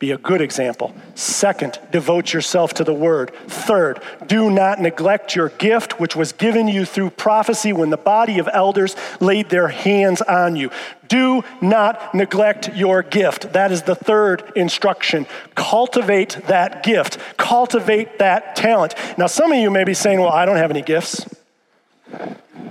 Be 0.00 0.10
a 0.10 0.18
good 0.18 0.40
example. 0.40 0.92
Second, 1.14 1.78
devote 1.92 2.32
yourself 2.32 2.74
to 2.74 2.84
the 2.84 2.92
word. 2.92 3.32
Third, 3.46 4.02
do 4.26 4.50
not 4.50 4.80
neglect 4.80 5.36
your 5.36 5.50
gift, 5.50 6.00
which 6.00 6.16
was 6.16 6.32
given 6.32 6.66
you 6.66 6.84
through 6.84 7.10
prophecy 7.10 7.72
when 7.72 7.90
the 7.90 7.96
body 7.96 8.38
of 8.38 8.48
elders 8.52 8.96
laid 9.20 9.50
their 9.50 9.68
hands 9.68 10.20
on 10.22 10.56
you. 10.56 10.70
Do 11.06 11.44
not 11.60 12.12
neglect 12.12 12.74
your 12.74 13.02
gift. 13.02 13.52
That 13.52 13.70
is 13.70 13.82
the 13.82 13.94
third 13.94 14.50
instruction. 14.56 15.26
Cultivate 15.54 16.40
that 16.48 16.82
gift, 16.82 17.18
cultivate 17.36 18.18
that 18.18 18.56
talent. 18.56 18.94
Now, 19.16 19.26
some 19.26 19.52
of 19.52 19.58
you 19.58 19.70
may 19.70 19.84
be 19.84 19.94
saying, 19.94 20.18
Well, 20.18 20.32
I 20.32 20.44
don't 20.44 20.56
have 20.56 20.70
any 20.70 20.82
gifts. 20.82 21.24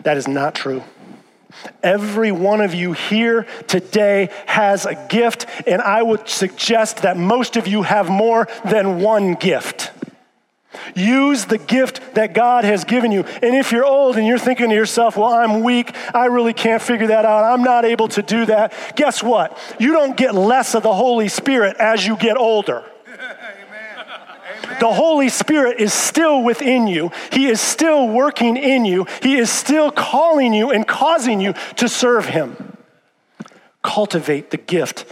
That 0.01 0.17
is 0.17 0.27
not 0.27 0.55
true. 0.55 0.83
Every 1.81 2.31
one 2.31 2.61
of 2.61 2.73
you 2.73 2.93
here 2.93 3.45
today 3.67 4.29
has 4.45 4.85
a 4.85 4.95
gift, 5.09 5.45
and 5.67 5.81
I 5.81 6.01
would 6.01 6.27
suggest 6.27 7.03
that 7.03 7.17
most 7.17 7.55
of 7.57 7.67
you 7.67 7.83
have 7.83 8.09
more 8.09 8.47
than 8.65 8.99
one 8.99 9.33
gift. 9.35 9.91
Use 10.95 11.45
the 11.45 11.57
gift 11.57 12.15
that 12.15 12.33
God 12.33 12.63
has 12.63 12.83
given 12.83 13.11
you. 13.11 13.23
And 13.23 13.55
if 13.55 13.71
you're 13.71 13.85
old 13.85 14.17
and 14.17 14.27
you're 14.27 14.39
thinking 14.39 14.69
to 14.69 14.75
yourself, 14.75 15.17
well, 15.17 15.31
I'm 15.33 15.63
weak, 15.63 15.95
I 16.13 16.25
really 16.25 16.53
can't 16.53 16.81
figure 16.81 17.07
that 17.07 17.25
out, 17.25 17.43
I'm 17.43 17.63
not 17.63 17.85
able 17.85 18.07
to 18.09 18.21
do 18.21 18.45
that, 18.47 18.73
guess 18.95 19.23
what? 19.23 19.57
You 19.79 19.93
don't 19.93 20.17
get 20.17 20.35
less 20.35 20.75
of 20.75 20.83
the 20.83 20.93
Holy 20.93 21.29
Spirit 21.29 21.77
as 21.77 22.05
you 22.05 22.17
get 22.17 22.37
older. 22.37 22.83
The 24.79 24.91
Holy 24.91 25.29
Spirit 25.29 25.79
is 25.79 25.93
still 25.93 26.43
within 26.43 26.87
you. 26.87 27.11
He 27.31 27.47
is 27.47 27.59
still 27.61 28.07
working 28.07 28.57
in 28.57 28.85
you. 28.85 29.05
He 29.21 29.37
is 29.37 29.49
still 29.49 29.91
calling 29.91 30.53
you 30.53 30.71
and 30.71 30.87
causing 30.87 31.41
you 31.41 31.53
to 31.77 31.89
serve 31.89 32.25
Him. 32.25 32.77
Cultivate 33.81 34.51
the 34.51 34.57
gift, 34.57 35.05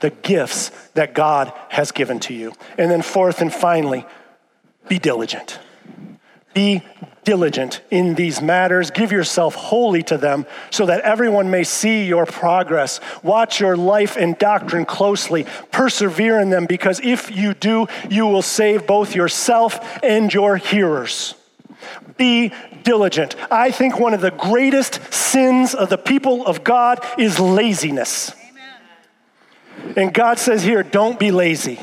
the 0.00 0.10
gifts 0.10 0.70
that 0.94 1.14
God 1.14 1.52
has 1.68 1.92
given 1.92 2.20
to 2.20 2.34
you. 2.34 2.52
And 2.76 2.90
then, 2.90 3.02
fourth 3.02 3.40
and 3.40 3.52
finally, 3.52 4.04
be 4.88 4.98
diligent. 4.98 5.58
Be 6.56 6.80
diligent 7.24 7.82
in 7.90 8.14
these 8.14 8.40
matters. 8.40 8.90
Give 8.90 9.12
yourself 9.12 9.54
wholly 9.54 10.02
to 10.04 10.16
them 10.16 10.46
so 10.70 10.86
that 10.86 11.02
everyone 11.02 11.50
may 11.50 11.64
see 11.64 12.06
your 12.06 12.24
progress. 12.24 12.98
Watch 13.22 13.60
your 13.60 13.76
life 13.76 14.16
and 14.16 14.38
doctrine 14.38 14.86
closely. 14.86 15.44
Persevere 15.70 16.40
in 16.40 16.48
them 16.48 16.64
because 16.64 16.98
if 17.00 17.30
you 17.30 17.52
do, 17.52 17.88
you 18.08 18.26
will 18.26 18.40
save 18.40 18.86
both 18.86 19.14
yourself 19.14 20.02
and 20.02 20.32
your 20.32 20.56
hearers. 20.56 21.34
Be 22.16 22.54
diligent. 22.84 23.36
I 23.50 23.70
think 23.70 24.00
one 24.00 24.14
of 24.14 24.22
the 24.22 24.30
greatest 24.30 25.12
sins 25.12 25.74
of 25.74 25.90
the 25.90 25.98
people 25.98 26.46
of 26.46 26.64
God 26.64 27.04
is 27.18 27.38
laziness. 27.38 28.32
Amen. 28.48 29.92
And 29.94 30.14
God 30.14 30.38
says 30.38 30.62
here, 30.62 30.82
don't 30.82 31.18
be 31.18 31.30
lazy. 31.30 31.78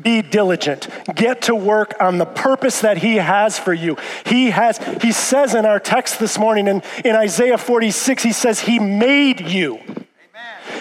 Be 0.00 0.22
diligent. 0.22 0.88
Get 1.14 1.42
to 1.42 1.54
work 1.54 1.94
on 2.00 2.18
the 2.18 2.26
purpose 2.26 2.80
that 2.80 2.98
he 2.98 3.16
has 3.16 3.58
for 3.58 3.72
you. 3.72 3.96
He 4.24 4.50
has, 4.50 4.78
he 5.02 5.12
says 5.12 5.54
in 5.54 5.66
our 5.66 5.80
text 5.80 6.18
this 6.18 6.38
morning 6.38 6.68
in, 6.68 6.82
in 7.04 7.16
Isaiah 7.16 7.58
46, 7.58 8.22
he 8.22 8.32
says, 8.32 8.60
He 8.60 8.78
made 8.78 9.40
you. 9.40 9.80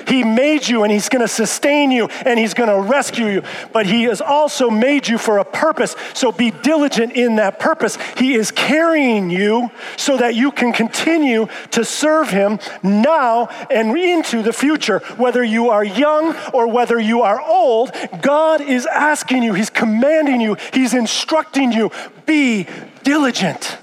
He 0.08 0.24
made 0.24 0.68
you 0.68 0.84
and 0.84 0.92
He's 0.92 1.10
going 1.10 1.22
to 1.22 1.28
sustain 1.28 1.92
you 1.92 2.08
and 2.26 2.40
He's 2.40 2.54
going 2.54 2.70
to 2.70 2.90
rescue 2.90 3.28
you. 3.28 3.44
But 3.74 3.86
He 3.86 4.04
has 4.04 4.22
also 4.22 4.70
made 4.70 5.08
you 5.08 5.18
for 5.18 5.38
a 5.38 5.46
purpose. 5.46 5.96
So 6.14 6.32
be 6.32 6.52
diligent 6.52 7.14
in 7.14 7.38
that 7.38 7.60
purpose. 7.60 7.98
He 8.18 8.36
is 8.36 8.52
carrying 8.52 9.30
you 9.30 9.72
so 9.98 10.18
that 10.18 10.36
you 10.36 10.52
can 10.52 10.74
continue 10.74 11.48
to 11.72 11.84
serve 11.84 12.30
Him 12.30 12.60
now 12.84 13.48
and 13.70 13.96
into 13.98 14.42
the 14.42 14.54
future. 14.54 15.00
Whether 15.18 15.44
you 15.44 15.70
are 15.70 15.84
young 15.84 16.36
or 16.54 16.68
whether 16.68 17.00
you 17.00 17.22
are 17.22 17.42
old, 17.42 17.92
God 18.22 18.62
is 18.62 18.86
asking 18.86 19.44
you, 19.44 19.54
He's 19.54 19.70
commanding 19.70 20.42
you, 20.42 20.58
He's 20.74 20.94
instructing 20.94 21.72
you 21.72 21.92
be 22.26 22.68
diligent. 23.04 23.78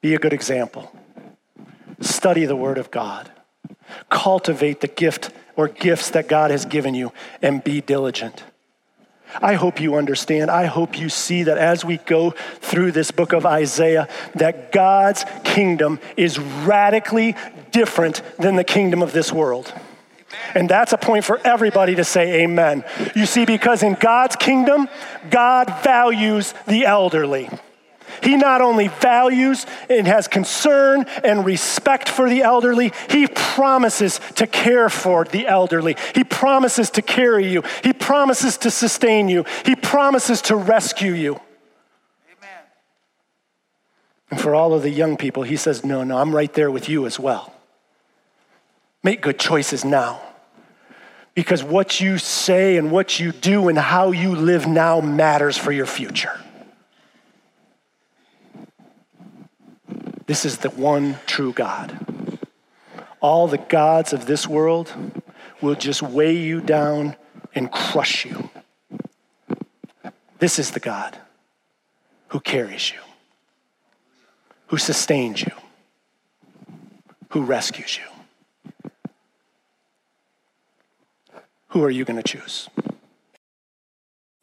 Be 0.00 0.14
a 0.14 0.18
good 0.18 0.32
example. 0.32 0.93
Study 2.04 2.44
the 2.44 2.56
Word 2.56 2.78
of 2.78 2.90
God. 2.90 3.30
Cultivate 4.10 4.80
the 4.80 4.88
gift 4.88 5.30
or 5.56 5.68
gifts 5.68 6.10
that 6.10 6.28
God 6.28 6.50
has 6.50 6.64
given 6.64 6.94
you 6.94 7.12
and 7.40 7.62
be 7.62 7.80
diligent. 7.80 8.44
I 9.40 9.54
hope 9.54 9.80
you 9.80 9.96
understand. 9.96 10.50
I 10.50 10.66
hope 10.66 10.98
you 10.98 11.08
see 11.08 11.44
that 11.44 11.58
as 11.58 11.84
we 11.84 11.96
go 11.98 12.30
through 12.60 12.92
this 12.92 13.10
book 13.10 13.32
of 13.32 13.44
Isaiah, 13.46 14.08
that 14.36 14.70
God's 14.70 15.24
kingdom 15.42 15.98
is 16.16 16.38
radically 16.38 17.34
different 17.72 18.22
than 18.38 18.56
the 18.56 18.64
kingdom 18.64 19.02
of 19.02 19.12
this 19.12 19.32
world. 19.32 19.72
And 20.54 20.68
that's 20.68 20.92
a 20.92 20.98
point 20.98 21.24
for 21.24 21.40
everybody 21.44 21.94
to 21.96 22.04
say 22.04 22.42
amen. 22.42 22.84
You 23.14 23.26
see, 23.26 23.44
because 23.44 23.82
in 23.82 23.94
God's 23.94 24.36
kingdom, 24.36 24.88
God 25.30 25.82
values 25.82 26.54
the 26.66 26.84
elderly. 26.84 27.48
He 28.22 28.36
not 28.36 28.60
only 28.60 28.88
values 28.88 29.66
and 29.88 30.06
has 30.06 30.28
concern 30.28 31.04
and 31.22 31.44
respect 31.44 32.08
for 32.08 32.28
the 32.28 32.42
elderly, 32.42 32.92
he 33.10 33.26
promises 33.26 34.20
to 34.36 34.46
care 34.46 34.88
for 34.88 35.24
the 35.24 35.46
elderly. 35.46 35.96
He 36.14 36.24
promises 36.24 36.90
to 36.90 37.02
carry 37.02 37.50
you. 37.50 37.62
He 37.82 37.92
promises 37.92 38.56
to 38.58 38.70
sustain 38.70 39.28
you. 39.28 39.44
He 39.64 39.76
promises 39.76 40.42
to 40.42 40.56
rescue 40.56 41.12
you. 41.12 41.34
Amen. 41.34 42.62
And 44.30 44.40
for 44.40 44.54
all 44.54 44.74
of 44.74 44.82
the 44.82 44.90
young 44.90 45.16
people, 45.16 45.42
he 45.42 45.56
says, 45.56 45.84
No, 45.84 46.04
no, 46.04 46.18
I'm 46.18 46.34
right 46.34 46.52
there 46.52 46.70
with 46.70 46.88
you 46.88 47.06
as 47.06 47.18
well. 47.18 47.52
Make 49.02 49.20
good 49.20 49.38
choices 49.38 49.84
now. 49.84 50.20
Because 51.34 51.64
what 51.64 52.00
you 52.00 52.18
say 52.18 52.76
and 52.76 52.90
what 52.90 53.18
you 53.18 53.32
do 53.32 53.68
and 53.68 53.76
how 53.76 54.12
you 54.12 54.36
live 54.36 54.66
now 54.66 55.00
matters 55.00 55.58
for 55.58 55.72
your 55.72 55.86
future. 55.86 56.40
This 60.26 60.44
is 60.44 60.58
the 60.58 60.70
one 60.70 61.18
true 61.26 61.52
God. 61.52 61.98
All 63.20 63.46
the 63.46 63.58
gods 63.58 64.12
of 64.12 64.26
this 64.26 64.48
world 64.48 64.92
will 65.60 65.74
just 65.74 66.02
weigh 66.02 66.36
you 66.36 66.60
down 66.60 67.16
and 67.54 67.70
crush 67.70 68.24
you. 68.24 68.50
This 70.38 70.58
is 70.58 70.72
the 70.72 70.80
God 70.80 71.18
who 72.28 72.40
carries 72.40 72.90
you, 72.90 72.98
who 74.66 74.76
sustains 74.76 75.42
you, 75.42 75.52
who 77.30 77.42
rescues 77.42 77.98
you. 77.98 78.04
Who 81.68 81.82
are 81.82 81.90
you 81.90 82.04
going 82.04 82.22
to 82.22 82.22
choose? 82.22 82.68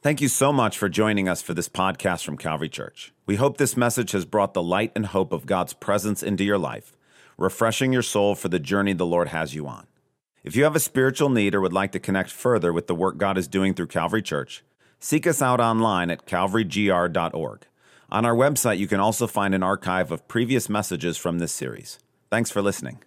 Thank 0.04 0.20
you 0.20 0.30
so 0.30 0.52
much 0.52 0.80
for 0.80 0.89
joining 0.89 1.30
us 1.30 1.43
for 1.43 1.54
this 1.54 1.70
podcast 1.70 2.24
from 2.24 2.36
Calvary 2.36 2.70
Church. 2.70 3.14
We 3.28 3.36
hope 3.36 3.58
this 3.58 3.78
message 3.78 4.14
has 4.14 4.26
brought 4.26 4.56
the 4.56 4.64
light 4.64 4.91
and 4.95 5.06
hope 5.06 5.32
of 5.32 5.45
God's 5.45 5.74
presence 5.74 6.24
into 6.24 6.43
your 6.43 6.58
life, 6.58 6.97
refreshing 7.38 7.93
your 7.93 8.02
soul 8.02 8.34
for 8.34 8.49
the 8.49 8.58
journey 8.58 8.93
the 8.93 9.06
Lord 9.06 9.28
has 9.28 9.54
you 9.54 9.68
on. 9.68 9.86
If 10.43 10.56
you 10.56 10.64
have 10.64 10.76
a 10.76 10.80
spiritual 10.80 11.30
need 11.30 11.54
or 11.54 11.62
would 11.62 11.72
like 11.72 11.91
to 11.91 11.99
connect 11.99 12.32
further 12.32 12.74
with 12.74 12.88
the 12.88 12.95
work 12.95 13.18
God 13.18 13.38
is 13.38 13.47
doing 13.47 13.76
through 13.76 13.88
Calvary 13.88 14.24
Church, 14.24 14.64
seek 14.99 15.28
us 15.28 15.39
out 15.39 15.60
online 15.60 16.10
at 16.10 16.26
calvarygr.org. 16.26 17.68
On 18.10 18.26
our 18.26 18.36
website, 18.36 18.80
you 18.80 18.88
can 18.88 18.99
also 18.99 19.28
find 19.28 19.54
an 19.54 19.62
archive 19.62 20.12
of 20.12 20.28
previous 20.28 20.68
messages 20.68 21.16
from 21.16 21.38
this 21.38 21.54
series. 21.54 21.99
Thanks 22.32 22.49
for 22.49 22.64
listening. 22.64 23.04